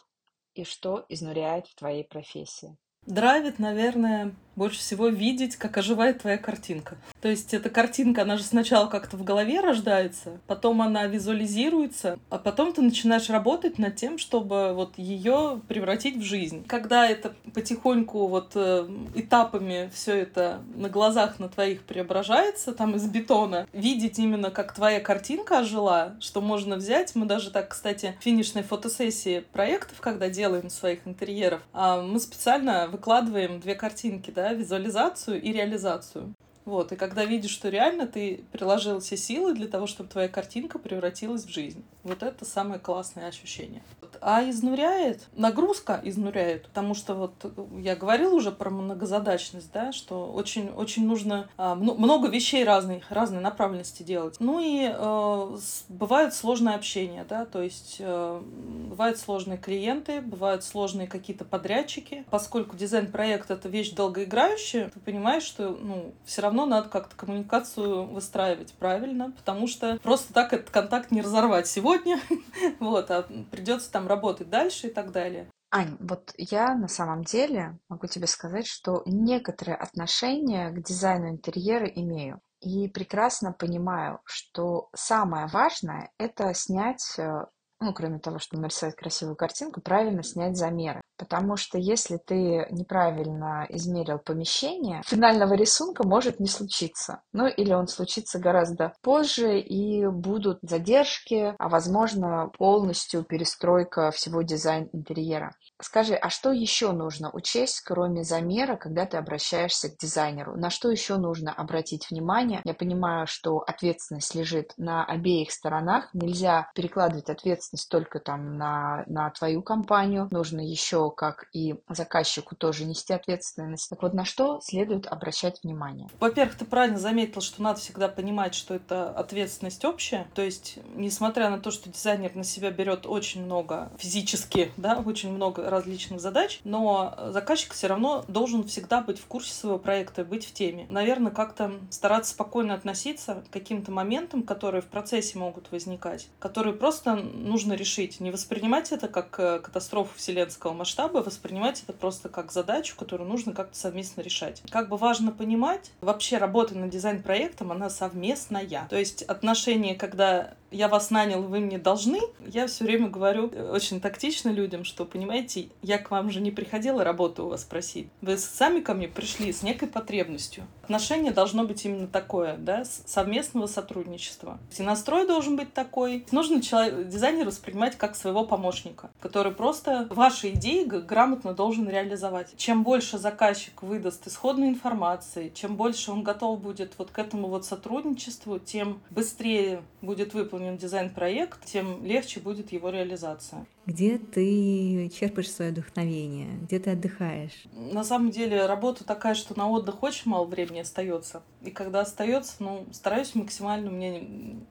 и 0.54 0.64
что 0.64 1.06
изнуряет 1.10 1.68
в 1.68 1.76
твоей 1.76 2.04
профессии? 2.04 2.78
Драйвит, 3.06 3.58
наверное, 3.58 4.36
больше 4.62 4.78
всего 4.78 5.08
видеть, 5.08 5.56
как 5.56 5.76
оживает 5.78 6.20
твоя 6.20 6.38
картинка. 6.38 6.96
То 7.20 7.30
есть 7.30 7.52
эта 7.52 7.72
картинка, 7.72 8.22
она 8.22 8.38
же 8.38 8.44
сначала 8.44 8.86
как-то 8.86 9.18
в 9.18 9.24
голове 9.24 9.60
рождается, 9.60 10.40
потом 10.46 10.84
она 10.84 11.08
визуализируется, 11.08 12.20
а 12.30 12.38
потом 12.38 12.72
ты 12.72 12.84
начинаешь 12.84 13.28
работать 13.32 13.80
над 13.80 13.96
тем, 13.96 14.20
чтобы 14.20 14.74
вот 14.76 15.00
ее 15.00 15.62
превратить 15.68 16.18
в 16.18 16.22
жизнь. 16.22 16.64
Когда 16.68 17.08
это 17.08 17.34
потихоньку 17.56 18.28
вот 18.28 18.52
э, 18.54 18.88
этапами 19.16 19.90
все 19.96 20.14
это 20.14 20.62
на 20.76 20.90
глазах 20.90 21.40
на 21.40 21.50
твоих 21.50 21.82
преображается, 21.82 22.72
там 22.72 22.96
из 22.96 23.08
бетона, 23.08 23.66
видеть 23.74 24.20
именно, 24.20 24.52
как 24.52 24.76
твоя 24.76 25.00
картинка 25.00 25.60
ожила, 25.60 26.16
что 26.20 26.40
можно 26.40 26.76
взять. 26.76 27.16
Мы 27.16 27.26
даже 27.26 27.50
так, 27.50 27.70
кстати, 27.70 28.16
финишной 28.20 28.62
фотосессии 28.62 29.44
проектов, 29.54 30.02
когда 30.02 30.30
делаем 30.30 30.70
своих 30.70 31.08
интерьеров, 31.08 31.62
а 31.74 32.00
мы 32.04 32.20
специально 32.20 32.88
выкладываем 32.88 33.60
две 33.60 33.74
картинки, 33.74 34.30
да, 34.30 34.51
визуализацию 34.54 35.42
и 35.42 35.52
реализацию. 35.52 36.34
Вот, 36.66 36.92
и 36.92 36.96
когда 36.96 37.26
видишь, 37.26 37.52
что 37.52 37.70
реально 37.70 38.06
ты 38.06 38.44
приложил 38.52 39.00
все 39.00 39.18
силы 39.18 39.54
для 39.54 39.68
того, 39.68 39.88
чтобы 39.88 40.10
твоя 40.10 40.28
картинка 40.28 40.78
превратилась 40.78 41.46
в 41.46 41.50
жизнь. 41.50 41.84
Вот 42.04 42.22
это 42.22 42.46
самое 42.46 42.80
классное 42.80 43.28
ощущение. 43.28 43.82
А 44.22 44.48
изнуряет, 44.50 45.28
нагрузка 45.36 46.00
изнуряет, 46.04 46.68
потому 46.68 46.94
что 46.96 47.16
вот 47.16 47.34
я 47.78 47.96
говорила 47.96 48.34
уже 48.36 48.52
про 48.52 48.70
многозадачность, 48.70 49.72
да, 49.72 49.92
что 49.92 50.32
очень, 50.32 50.70
очень 50.70 51.08
нужно 51.08 51.48
а, 51.58 51.76
много 51.76 52.28
вещей 52.28 52.64
разных, 52.64 53.10
разной 53.10 53.42
направленности 53.42 54.04
делать. 54.04 54.36
Ну 54.40 54.60
и 54.60 54.92
э, 54.94 55.58
бывает 55.90 56.34
сложное 56.34 56.76
общение, 56.76 57.26
да, 57.28 57.46
то 57.46 57.62
есть 57.62 57.98
э, 58.00 58.42
бывают 58.42 59.18
сложные 59.18 59.58
клиенты, 59.58 60.22
бывают 60.22 60.64
сложные 60.64 61.08
какие-то 61.08 61.46
подрядчики. 61.46 62.26
Поскольку 62.30 62.76
дизайн-проект— 62.76 63.52
это 63.52 63.70
вещь 63.70 63.92
долгоиграющая, 63.92 64.90
ты 64.90 65.00
понимаешь, 65.00 65.44
что, 65.44 65.70
ну, 65.70 66.14
все 66.26 66.42
равно 66.42 66.66
надо 66.66 66.90
как-то 66.90 67.16
коммуникацию 67.16 68.06
выстраивать 68.06 68.74
правильно, 68.74 69.32
потому 69.32 69.68
что 69.68 69.98
просто 70.04 70.34
так 70.34 70.54
этот 70.54 70.70
контакт 70.70 71.12
не 71.12 71.22
разорвать 71.22 71.68
сегодня, 71.68 72.20
вот, 72.80 73.12
а 73.12 73.26
придется 73.52 73.92
там 73.92 74.01
работать 74.08 74.50
дальше 74.50 74.88
и 74.88 74.94
так 74.94 75.12
далее. 75.12 75.50
Ань, 75.74 75.96
вот 76.00 76.34
я 76.38 76.76
на 76.76 76.88
самом 76.88 77.24
деле 77.24 77.80
могу 77.88 78.08
тебе 78.08 78.28
сказать, 78.28 78.68
что 78.68 79.04
некоторые 79.06 79.78
отношения 79.78 80.70
к 80.70 80.84
дизайну 80.84 81.30
интерьера 81.30 81.86
имею. 81.86 82.42
И 82.60 82.90
прекрасно 82.90 83.54
понимаю, 83.54 84.20
что 84.26 84.90
самое 84.94 85.48
важное– 85.48 86.12
это 86.18 86.54
снять 86.54 87.16
э, 87.18 87.46
ну, 87.82 87.94
кроме 87.94 88.20
того, 88.20 88.38
что 88.38 88.60
нарисовать 88.60 88.96
красивую 88.96 89.36
картинку, 89.36 89.82
правильно 89.82 90.22
снять 90.24 90.56
замеры. 90.56 91.02
Потому 91.22 91.56
что 91.56 91.78
если 91.78 92.18
ты 92.18 92.66
неправильно 92.72 93.68
измерил 93.70 94.18
помещение, 94.18 95.04
финального 95.06 95.54
рисунка 95.54 96.04
может 96.04 96.40
не 96.40 96.48
случиться. 96.48 97.22
Ну, 97.32 97.46
или 97.46 97.74
он 97.74 97.88
случится 97.88 98.40
гораздо 98.40 98.94
позже, 99.04 99.60
и 99.60 100.08
будут 100.08 100.58
задержки, 100.64 101.54
а 101.60 101.70
возможно 101.70 102.50
полностью 102.58 103.24
перестройка 103.24 104.10
всего 104.10 104.42
дизайн 104.42 104.90
интерьера. 104.94 105.54
Скажи, 105.80 106.16
а 106.16 106.32
что 106.32 106.52
еще 106.52 106.92
нужно 106.92 107.30
учесть, 107.32 107.82
кроме 107.82 108.24
замера, 108.24 108.76
когда 108.76 109.06
ты 109.06 109.18
обращаешься 109.18 109.90
к 109.90 109.98
дизайнеру? 109.98 110.58
На 110.58 110.72
что 110.72 110.90
еще 110.90 111.18
нужно 111.18 111.54
обратить 111.54 112.10
внимание? 112.10 112.62
Я 112.64 112.74
понимаю, 112.74 113.28
что 113.28 113.60
ответственность 113.60 114.34
лежит 114.34 114.74
на 114.78 115.06
обеих 115.06 115.52
сторонах. 115.52 116.10
Нельзя 116.14 116.72
перекладывать 116.74 117.30
ответственность 117.30 117.90
только 117.90 118.20
там 118.20 118.58
на, 118.58 119.04
на 119.06 119.30
твою 119.30 119.62
компанию. 119.62 120.28
Нужно 120.32 120.62
еще, 120.62 121.11
как 121.12 121.48
и 121.54 121.76
заказчику, 121.90 122.56
тоже 122.56 122.86
нести 122.86 123.14
ответственность. 123.14 123.90
Так 123.90 124.02
вот, 124.02 124.14
на 124.14 124.26
что 124.26 124.60
следует 124.62 125.08
обращать 125.08 125.64
внимание? 125.64 126.10
Во-первых, 126.20 126.58
ты 126.58 126.66
правильно 126.66 127.00
заметил, 127.00 127.42
что 127.42 127.62
надо 127.62 127.80
всегда 127.80 128.08
понимать, 128.08 128.56
что 128.56 128.76
это 128.76 129.10
ответственность 129.10 129.84
общая. 129.86 130.28
То 130.34 130.42
есть, 130.42 130.80
несмотря 130.96 131.50
на 131.50 131.60
то, 131.60 131.72
что 131.72 131.90
дизайнер 131.90 132.36
на 132.36 132.44
себя 132.44 132.72
берет 132.72 133.06
очень 133.06 133.44
много 133.44 133.92
физически, 133.98 134.72
да, 134.78 135.02
очень 135.06 135.32
много 135.32 135.70
различных 135.70 136.20
задач, 136.20 136.62
но 136.64 137.16
заказчик 137.30 137.74
все 137.74 137.88
равно 137.88 138.24
должен 138.28 138.64
всегда 138.64 139.02
быть 139.02 139.20
в 139.20 139.26
курсе 139.26 139.54
своего 139.54 139.80
проекта, 139.80 140.24
быть 140.24 140.46
в 140.46 140.54
теме. 140.54 140.88
Наверное, 140.90 141.32
как-то 141.32 141.74
стараться 141.90 142.32
спокойно 142.32 142.74
относиться 142.74 143.44
к 143.50 143.54
каким-то 143.54 143.92
моментам, 143.92 144.44
которые 144.44 144.82
в 144.82 144.88
процессе 144.88 145.38
могут 145.38 145.72
возникать, 145.72 146.28
которые 146.40 146.74
просто 146.74 147.16
нужно 147.16 147.74
решить. 147.74 148.20
Не 148.20 148.32
воспринимать 148.32 148.92
это 148.92 149.08
как 149.08 149.40
э, 149.40 149.60
катастрофу 149.60 150.12
вселенского 150.16 150.74
масштаба, 150.74 151.01
а 151.06 151.22
воспринимать 151.22 151.84
это 151.84 151.94
просто 151.94 152.30
как 152.30 152.52
задачу, 152.52 152.96
которую 152.98 153.30
нужно 153.30 153.54
как-то 153.54 153.78
совместно 153.78 154.22
решать. 154.22 154.62
Как 154.70 154.90
бы 154.90 154.98
важно 154.98 155.32
понимать, 155.32 155.92
вообще 156.02 156.38
работа 156.38 156.78
над 156.78 156.90
дизайн-проектом, 156.90 157.72
она 157.72 157.90
совместная. 157.90 158.88
То 158.90 158.98
есть 158.98 159.24
отношения, 159.24 159.96
когда 159.96 160.54
я 160.72 160.88
вас 160.88 161.12
нанял, 161.12 161.42
вы 161.42 161.60
мне 161.60 161.78
должны, 161.78 162.20
я 162.48 162.68
все 162.68 162.86
время 162.86 163.10
говорю 163.10 163.52
очень 163.72 164.00
тактично 164.00 164.50
людям, 164.50 164.86
что, 164.86 165.06
понимаете, 165.06 165.68
я 165.82 165.98
к 165.98 166.12
вам 166.12 166.32
же 166.32 166.40
не 166.40 166.52
приходила 166.52 167.04
работу 167.04 167.46
у 167.46 167.50
вас 167.50 167.64
просить. 167.64 168.08
Вы 168.22 168.38
сами 168.38 168.80
ко 168.80 168.94
мне 168.94 169.08
пришли 169.08 169.52
с 169.52 169.64
некой 169.64 169.90
потребностью. 169.90 170.66
Отношение 170.84 171.32
должно 171.32 171.66
быть 171.66 171.86
именно 171.86 172.08
такое, 172.08 172.56
да, 172.58 172.84
совместного 172.86 173.68
сотрудничества. 173.68 174.60
И 174.78 174.84
настрой 174.84 175.28
должен 175.28 175.58
быть 175.58 175.74
такой. 175.74 176.26
Нужно 176.32 176.62
человек, 176.62 177.08
дизайнера 177.08 177.48
воспринимать 177.48 177.98
как 177.98 178.16
своего 178.16 178.46
помощника, 178.46 179.10
который 179.20 179.52
просто 179.52 180.08
ваши 180.10 180.52
идеи 180.52 180.84
грамотно 181.00 181.54
должен 181.54 181.88
реализовать. 181.90 182.54
Чем 182.58 182.84
больше 182.84 183.18
заказчик 183.18 183.82
выдаст 183.82 184.28
исходной 184.28 184.70
информации, 184.70 185.52
чем 185.54 185.76
больше 185.76 186.12
он 186.12 186.24
готов 186.24 186.62
будет 186.62 186.94
вот 186.98 187.12
к 187.12 187.20
этому 187.20 187.48
вот 187.48 187.66
сотрудничеству, 187.66 188.60
тем 188.60 189.02
быстрее 189.10 189.82
будет 190.02 190.34
выполнен 190.34 190.78
дизайн-проект, 190.78 191.66
тем 191.66 192.04
легче 192.06 192.40
будет 192.40 192.72
его 192.72 192.90
реализация. 192.90 193.66
Где 193.88 194.20
ты 194.20 195.10
черпаешь 195.10 195.52
свое 195.52 195.72
вдохновение? 195.72 196.50
Где 196.62 196.80
ты 196.80 196.92
отдыхаешь? 196.92 197.66
На 197.74 198.04
самом 198.04 198.30
деле 198.30 198.68
работа 198.68 199.04
такая, 199.04 199.34
что 199.34 199.58
на 199.58 199.70
отдых 199.70 200.04
очень 200.04 200.30
мало 200.30 200.46
времени 200.46 200.80
остается. 200.80 201.42
И 201.64 201.72
когда 201.72 202.02
остается, 202.02 202.56
ну, 202.60 202.86
стараюсь 202.92 203.34
максимально. 203.34 203.90
У 203.90 203.94
меня, 203.94 204.22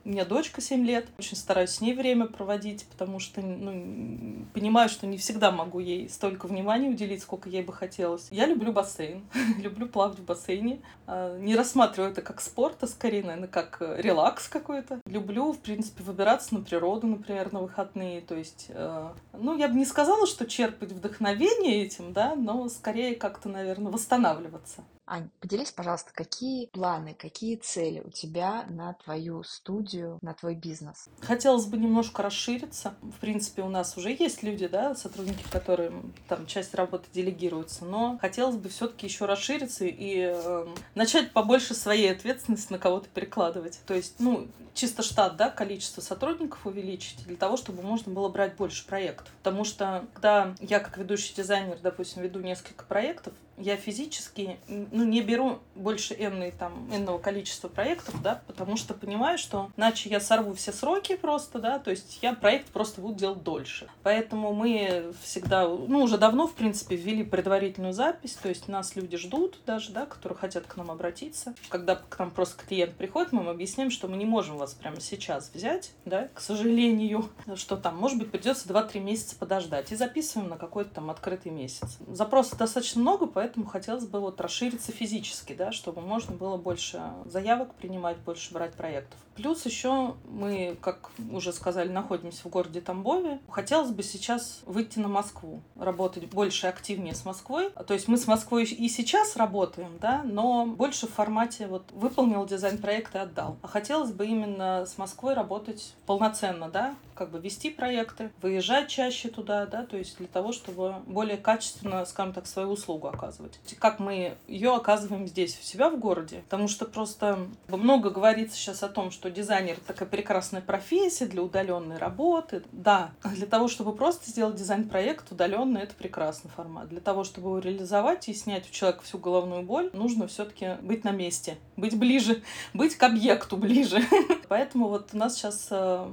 у 0.05 0.09
меня 0.09 0.25
дочка 0.25 0.61
7 0.61 0.85
лет. 0.85 1.09
Очень 1.19 1.37
стараюсь 1.37 1.71
с 1.71 1.81
ней 1.81 1.95
время 1.95 2.27
проводить, 2.27 2.87
потому 2.87 3.19
что 3.19 3.41
ну, 3.41 4.47
понимаю, 4.55 4.89
что 4.89 5.07
не 5.07 5.17
всегда 5.17 5.51
могу 5.51 5.81
ей 5.81 6.09
столько 6.09 6.47
внимания 6.47 6.89
уделить, 6.89 7.23
сколько 7.23 7.49
ей 7.49 7.63
бы 7.63 7.73
хотелось. 7.73 8.29
Я 8.31 8.47
люблю 8.47 8.73
бассейн. 8.73 9.25
люблю 9.59 9.89
плавать 9.89 10.19
в 10.19 10.25
бассейне. 10.25 10.81
А, 11.07 11.37
не 11.39 11.57
рассматриваю 11.57 12.13
это 12.13 12.23
как 12.23 12.41
спорт, 12.41 12.77
а 12.83 12.87
скорее, 12.87 13.25
наверное, 13.25 13.49
как 13.49 13.79
э, 13.81 14.01
релакс 14.01 14.49
какой-то. 14.49 15.01
Люблю, 15.07 15.53
в 15.53 15.59
принципе, 15.59 16.05
выбираться 16.05 16.55
на 16.55 16.61
природу, 16.61 17.09
например, 17.09 17.53
на 17.53 17.61
выходные. 17.61 18.21
То 18.21 18.37
есть 18.37 18.67
э, 18.69 19.00
ну, 19.33 19.57
я 19.57 19.69
бы 19.69 19.75
не 19.75 19.85
сказала, 19.85 20.27
что 20.27 20.47
черпать 20.47 20.93
вдохновение 20.93 21.85
этим, 21.85 22.13
да, 22.13 22.35
но 22.35 22.69
скорее 22.69 23.15
как-то, 23.15 23.49
наверное, 23.49 23.93
восстанавливаться. 23.93 24.85
Ань, 25.11 25.29
поделись, 25.41 25.73
пожалуйста, 25.73 26.13
какие 26.15 26.67
планы, 26.67 27.15
какие 27.15 27.57
цели 27.57 28.01
у 28.01 28.11
тебя 28.11 28.65
на 28.69 28.93
твою 28.93 29.43
студию, 29.43 30.21
на 30.23 30.35
твой 30.35 30.55
бизнес? 30.55 31.09
Хотелось 31.21 31.67
бы 31.67 31.79
немножко 31.79 32.23
расшириться. 32.23 32.95
В 33.03 33.19
принципе, 33.19 33.63
у 33.63 33.69
нас 33.69 33.97
уже 33.97 34.11
есть 34.11 34.45
люди, 34.45 34.69
да, 34.69 34.95
сотрудники, 34.95 35.43
которые 35.51 35.93
там 36.29 36.47
часть 36.47 36.77
работы 36.77 37.09
делегируются, 37.13 37.85
но 37.85 38.19
хотелось 38.21 38.55
бы 38.55 38.69
все-таки 38.69 39.09
еще 39.09 39.25
расшириться 39.25 39.85
и 39.85 40.33
э, 40.33 40.69
начать 40.95 41.33
побольше 41.33 41.75
своей 41.75 42.13
ответственности 42.13 42.71
на 42.71 42.79
кого-то 42.79 43.09
перекладывать. 43.09 43.81
То 43.89 43.95
есть, 43.95 44.21
ну, 44.21 44.47
чисто 44.75 45.03
штат, 45.03 45.37
да, 45.37 45.51
количество 45.51 46.01
сотрудников 46.01 46.65
увеличить 46.65 47.27
для 47.27 47.37
того, 47.37 47.57
чтобы 47.57 47.83
можно 47.83 48.13
было 48.13 48.29
брать 48.29 48.55
больше 48.55 48.87
проектов. 48.87 49.29
Потому 49.43 49.65
что, 49.65 50.07
когда 50.15 50.55
я 50.61 50.79
как 50.79 50.99
ведущий 50.99 51.35
дизайнер, 51.35 51.79
допустим, 51.83 52.23
веду 52.23 52.39
несколько 52.41 52.85
проектов, 52.85 53.35
я 53.61 53.77
физически 53.77 54.59
ну, 54.69 55.05
не 55.05 55.21
беру 55.23 55.59
больше 55.75 56.15
n, 56.15 56.53
там, 56.53 56.91
n 56.93 57.19
количества 57.19 57.69
проектов, 57.69 58.21
да, 58.23 58.43
потому 58.47 58.77
что 58.77 58.95
понимаю, 58.95 59.39
что 59.39 59.71
иначе 59.77 60.09
я 60.09 60.21
сорву 60.21 60.55
все 60.55 60.73
сроки 60.73 61.17
просто, 61.17 61.59
да, 61.59 61.79
то 61.79 61.91
есть 61.91 62.19
я 62.23 62.33
проект 62.33 62.69
просто 62.69 63.01
буду 63.01 63.15
делать 63.15 63.43
дольше. 63.43 63.89
Поэтому 64.03 64.53
мы 64.53 65.13
всегда, 65.23 65.67
ну, 65.69 66.03
уже 66.03 66.19
давно, 66.19 66.47
в 66.47 66.55
принципе, 66.55 66.97
ввели 66.97 67.25
предварительную 67.25 67.93
запись, 67.93 68.35
то 68.35 68.49
есть 68.49 68.69
нас 68.69 68.97
люди 68.97 69.17
ждут 69.17 69.59
даже, 69.67 69.93
да, 69.93 70.07
которые 70.07 70.39
хотят 70.39 70.67
к 70.67 70.77
нам 70.77 70.91
обратиться. 70.91 71.55
Когда 71.69 71.97
к 71.97 72.19
нам 72.19 72.31
просто 72.31 72.65
клиент 72.65 72.95
приходит, 72.95 73.33
мы 73.33 73.43
им 73.43 73.49
объясняем, 73.49 73.91
что 73.91 74.09
мы 74.09 74.17
не 74.17 74.25
можем 74.25 74.57
вас 74.57 74.75
прямо 74.75 75.01
сейчас 75.01 75.51
взять, 75.53 75.93
да, 76.05 76.29
к 76.35 76.41
сожалению, 76.41 77.29
что 77.57 77.77
там, 77.77 77.97
может 77.97 78.19
быть, 78.19 78.31
придется 78.31 78.69
2-3 78.69 79.01
месяца 79.01 79.37
подождать 79.37 79.93
и 79.93 79.97
записываем 79.97 80.49
на 80.51 80.57
какой-то 80.57 80.95
там 80.95 81.11
открытый 81.11 81.53
месяц. 81.53 81.99
Запросов 82.09 82.59
достаточно 82.59 83.01
много, 83.01 83.27
поэтому 83.27 83.50
поэтому 83.51 83.67
хотелось 83.67 84.05
бы 84.05 84.21
вот 84.21 84.41
расшириться 84.41 84.93
физически, 84.93 85.55
да, 85.55 85.73
чтобы 85.73 86.03
можно 86.03 86.37
было 86.37 86.57
больше 86.57 87.03
заявок 87.25 87.75
принимать, 87.75 88.17
больше 88.19 88.55
брать 88.55 88.75
проектов. 88.75 89.19
Плюс 89.35 89.65
еще 89.65 90.15
мы, 90.29 90.77
как 90.81 91.11
уже 91.33 91.53
сказали, 91.53 91.89
находимся 91.89 92.47
в 92.47 92.51
городе 92.51 92.81
Тамбове. 92.81 93.41
Хотелось 93.49 93.91
бы 93.91 94.03
сейчас 94.03 94.61
выйти 94.67 94.99
на 94.99 95.09
Москву, 95.09 95.63
работать 95.77 96.29
больше 96.29 96.67
активнее 96.67 97.15
с 97.15 97.25
Москвой. 97.25 97.71
То 97.71 97.95
есть 97.95 98.07
мы 98.07 98.19
с 98.19 98.27
Москвой 98.27 98.65
и 98.65 98.89
сейчас 98.89 99.37
работаем, 99.37 99.99
да, 100.01 100.23
но 100.25 100.67
больше 100.67 101.07
в 101.07 101.13
формате 101.13 101.67
вот 101.67 101.85
выполнил 101.93 102.45
дизайн-проект 102.45 103.15
и 103.15 103.19
отдал. 103.19 103.57
А 103.63 103.67
хотелось 103.69 104.13
бы 104.13 104.27
именно 104.27 104.85
с 104.87 104.99
Москвой 104.99 105.35
работать 105.35 105.95
полноценно, 106.07 106.69
да, 106.69 106.95
как 107.15 107.31
бы 107.31 107.39
вести 107.39 107.71
проекты, 107.71 108.31
выезжать 108.43 108.89
чаще 108.89 109.29
туда, 109.29 109.67
да, 109.67 109.85
то 109.87 109.97
есть 109.97 110.19
для 110.19 110.27
того, 110.27 110.53
чтобы 110.53 110.95
более 111.07 111.37
качественно, 111.37 112.05
скажем 112.05 112.35
так, 112.35 112.47
свою 112.47 112.71
услугу 112.71 113.09
оказывать. 113.09 113.40
Оказывать. 113.41 113.79
Как 113.79 113.99
мы 113.99 114.37
ее 114.47 114.75
оказываем 114.75 115.27
здесь, 115.27 115.59
у 115.61 115.63
себя 115.63 115.91
в 115.91 115.99
городе. 115.99 116.43
Потому 116.49 116.69
что 116.69 116.85
просто 116.85 117.49
много 117.69 118.11
говорится 118.11 118.57
сейчас 118.57 118.83
о 118.83 118.89
том, 118.89 119.11
что 119.11 119.31
дизайнер 119.31 119.77
такая 119.87 120.09
прекрасная 120.09 120.61
профессия 120.61 121.27
для 121.27 121.43
удаленной 121.43 121.99
работы. 121.99 122.63
Да, 122.73 123.13
для 123.25 123.47
того, 123.47 123.69
чтобы 123.69 123.95
просто 123.95 124.31
сделать 124.31 124.57
дизайн-проект 124.57 125.33
удаленно, 125.33 125.79
это 125.79 125.95
прекрасный 125.95 126.51
формат. 126.51 126.89
Для 126.89 127.01
того, 127.01 127.25
чтобы 127.25 127.49
его 127.49 127.59
реализовать 127.59 128.29
и 128.29 128.35
снять 128.35 128.69
у 128.69 128.73
человека 128.73 129.03
всю 129.03 129.19
головную 129.19 129.63
боль, 129.63 129.91
нужно 129.93 130.27
все-таки 130.27 130.77
быть 130.83 131.05
на 131.05 131.11
месте, 131.11 131.59
быть 131.77 131.99
ближе, 131.99 132.43
быть 132.75 132.97
к 132.97 133.03
объекту 133.03 133.57
ближе. 133.57 134.01
Поэтому 134.49 134.89
вот 134.89 135.11
у 135.13 135.17
нас 135.17 135.35
сейчас 135.35 135.69
э, 135.71 136.11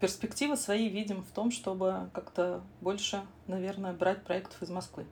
перспективы 0.00 0.56
свои 0.56 0.88
видим 0.88 1.22
в 1.22 1.30
том, 1.34 1.50
чтобы 1.50 2.08
как-то 2.12 2.62
больше, 2.80 3.22
наверное, 3.46 3.92
брать 3.92 4.22
проектов 4.22 4.62
из 4.62 4.70
Москвы. 4.70 5.06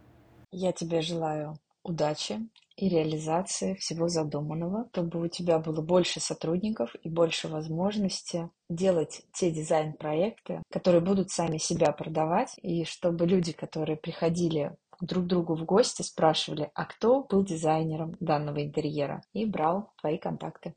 Я 0.51 0.73
тебе 0.73 1.01
желаю 1.03 1.59
удачи 1.83 2.41
и 2.77 2.89
реализации 2.89 3.75
всего 3.75 4.09
задуманного, 4.09 4.89
чтобы 4.93 5.23
у 5.23 5.29
тебя 5.29 5.59
было 5.59 5.81
больше 5.81 6.21
сотрудников 6.21 6.95
и 7.03 7.09
больше 7.09 7.49
возможности 7.49 8.51
делать 8.69 9.23
те 9.33 9.51
дизайн-проекты, 9.51 10.63
которые 10.71 11.01
будут 11.01 11.31
сами 11.31 11.59
себя 11.59 11.93
продавать, 11.93 12.55
и 12.63 12.85
чтобы 12.85 13.27
люди, 13.27 13.53
которые 13.53 13.97
приходили 13.97 14.77
друг 15.01 15.27
другу 15.27 15.55
в 15.55 15.65
гости, 15.65 16.03
спрашивали, 16.03 16.71
а 16.75 16.85
кто 16.85 17.23
был 17.23 17.45
дизайнером 17.45 18.17
данного 18.21 18.63
интерьера, 18.63 19.23
и 19.33 19.45
брал 19.47 19.93
твои 20.01 20.19
контакты. 20.19 20.75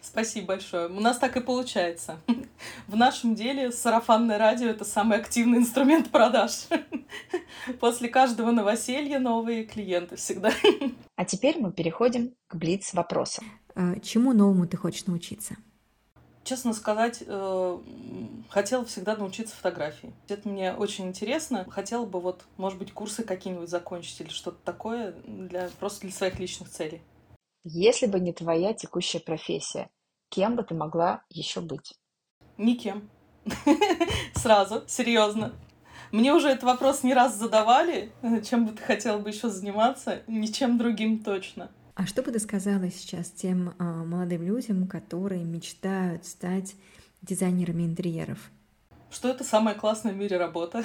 Спасибо 0.00 0.48
большое. 0.48 0.88
У 0.88 1.00
нас 1.00 1.18
так 1.18 1.36
и 1.36 1.40
получается. 1.40 2.18
В 2.92 2.96
нашем 2.96 3.34
деле 3.34 3.72
сарафанное 3.72 4.36
радио— 4.36 4.68
это 4.68 4.84
самый 4.84 5.16
активный 5.16 5.60
инструмент 5.60 6.10
продаж. 6.10 6.66
После 7.80 8.10
каждого 8.10 8.50
новоселья 8.50 9.18
новые 9.18 9.64
клиенты 9.64 10.16
всегда. 10.16 10.52
А 11.16 11.24
теперь 11.24 11.58
мы 11.58 11.72
переходим 11.72 12.34
к 12.48 12.56
блиц-вопросам. 12.56 13.46
А, 13.74 13.98
чему 14.00 14.34
новому 14.34 14.66
ты 14.66 14.76
хочешь 14.76 15.06
научиться? 15.06 15.56
Честно 16.44 16.74
сказать, 16.74 17.22
э, 17.26 17.78
хотела 18.50 18.84
всегда 18.84 19.16
научиться 19.16 19.56
фотографии. 19.56 20.12
Это 20.28 20.46
мне 20.46 20.74
очень 20.74 21.06
интересно. 21.06 21.64
Хотела 21.70 22.04
бы 22.04 22.20
вот, 22.20 22.44
может 22.58 22.78
быть, 22.78 22.92
курсы 22.92 23.22
какие-нибудь 23.22 23.70
закончить 23.70 24.20
или 24.20 24.28
что-то 24.28 24.58
такое 24.64 25.12
для, 25.26 25.70
просто 25.80 26.02
для 26.02 26.12
своих 26.12 26.38
личных 26.38 26.68
целей. 26.68 27.00
Если 27.64 28.04
бы 28.04 28.20
не 28.20 28.34
твоя 28.34 28.74
текущая 28.74 29.20
профессия, 29.20 29.88
кем 30.28 30.56
бы 30.56 30.62
ты 30.62 30.74
могла 30.74 31.24
еще 31.30 31.62
быть? 31.62 31.94
Никем. 32.62 33.08
Сразу, 34.34 34.84
серьезно. 34.86 35.52
Мне 36.12 36.32
уже 36.32 36.48
этот 36.48 36.62
вопрос 36.64 37.02
не 37.02 37.12
раз 37.12 37.36
задавали, 37.36 38.12
чем 38.48 38.66
бы 38.66 38.72
ты 38.72 38.82
хотела 38.82 39.18
бы 39.18 39.30
еще 39.30 39.48
заниматься, 39.48 40.22
ничем 40.28 40.78
другим 40.78 41.18
точно. 41.18 41.70
А 41.94 42.06
что 42.06 42.22
бы 42.22 42.30
ты 42.30 42.38
сказала 42.38 42.88
сейчас 42.90 43.30
тем 43.30 43.74
э, 43.78 43.82
молодым 43.82 44.42
людям, 44.42 44.86
которые 44.86 45.44
мечтают 45.44 46.24
стать 46.24 46.74
дизайнерами 47.20 47.82
интерьеров? 47.82 48.38
Что 49.10 49.28
это 49.28 49.42
самая 49.42 49.74
классная 49.74 50.12
в 50.12 50.16
мире 50.16 50.36
работа. 50.36 50.84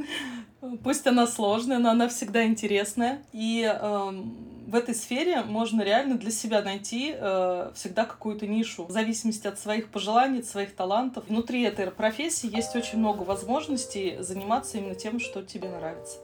Пусть 0.82 1.06
она 1.06 1.26
сложная, 1.26 1.78
но 1.78 1.90
она 1.90 2.08
всегда 2.08 2.44
интересная. 2.44 3.22
И 3.32 3.62
э, 3.62 4.12
в 4.68 4.74
этой 4.74 4.94
сфере 4.94 5.42
можно 5.42 5.80
реально 5.80 6.18
для 6.18 6.30
себя 6.30 6.60
найти 6.60 7.14
э, 7.14 7.70
всегда 7.74 8.04
какую-то 8.04 8.46
нишу, 8.46 8.84
в 8.84 8.90
зависимости 8.90 9.46
от 9.46 9.58
своих 9.58 9.88
пожеланий, 9.88 10.40
от 10.40 10.44
своих 10.44 10.76
талантов. 10.76 11.24
Внутри 11.28 11.62
этой 11.62 11.90
профессии 11.90 12.54
есть 12.54 12.76
очень 12.76 12.98
много 12.98 13.22
возможностей 13.22 14.18
заниматься 14.20 14.76
именно 14.76 14.94
тем, 14.94 15.20
что 15.20 15.42
тебе 15.42 15.70
нравится. 15.70 16.18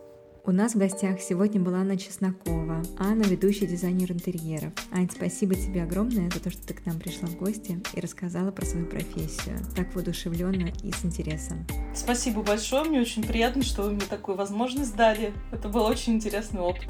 У 0.46 0.52
нас 0.52 0.74
в 0.74 0.78
гостях 0.78 1.22
сегодня 1.22 1.58
была 1.58 1.78
Анна 1.78 1.96
Чеснокова, 1.96 2.82
Анна, 2.98 3.22
ведущий 3.22 3.66
дизайнер 3.66 4.12
интерьеров. 4.12 4.74
Ань, 4.92 5.08
спасибо 5.10 5.54
тебе 5.54 5.82
огромное 5.82 6.28
за 6.28 6.38
то, 6.38 6.50
что 6.50 6.66
ты 6.66 6.74
к 6.74 6.84
нам 6.84 7.00
пришла 7.00 7.28
в 7.28 7.36
гости 7.36 7.80
и 7.94 8.00
рассказала 8.00 8.50
про 8.50 8.66
свою 8.66 8.84
профессию 8.84 9.58
так 9.74 9.94
воодушевленно 9.94 10.70
и 10.82 10.92
с 10.92 11.02
интересом. 11.02 11.66
Спасибо 11.94 12.42
большое, 12.42 12.84
мне 12.84 13.00
очень 13.00 13.24
приятно, 13.24 13.62
что 13.62 13.84
вы 13.84 13.92
мне 13.92 14.04
такую 14.04 14.36
возможность 14.36 14.94
дали. 14.94 15.32
Это 15.50 15.70
был 15.70 15.84
очень 15.84 16.16
интересный 16.16 16.60
опыт. 16.60 16.88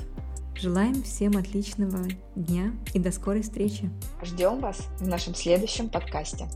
Желаем 0.57 1.03
всем 1.03 1.37
отличного 1.37 2.05
дня 2.37 2.73
и 2.95 2.99
до 2.99 3.11
скорой 3.11 3.43
встречи. 3.43 3.90
Ждем 4.23 4.61
вас 4.61 4.88
в 5.01 5.07
нашем 5.07 5.35
следующем 5.35 5.88
подкасте. 5.88 6.49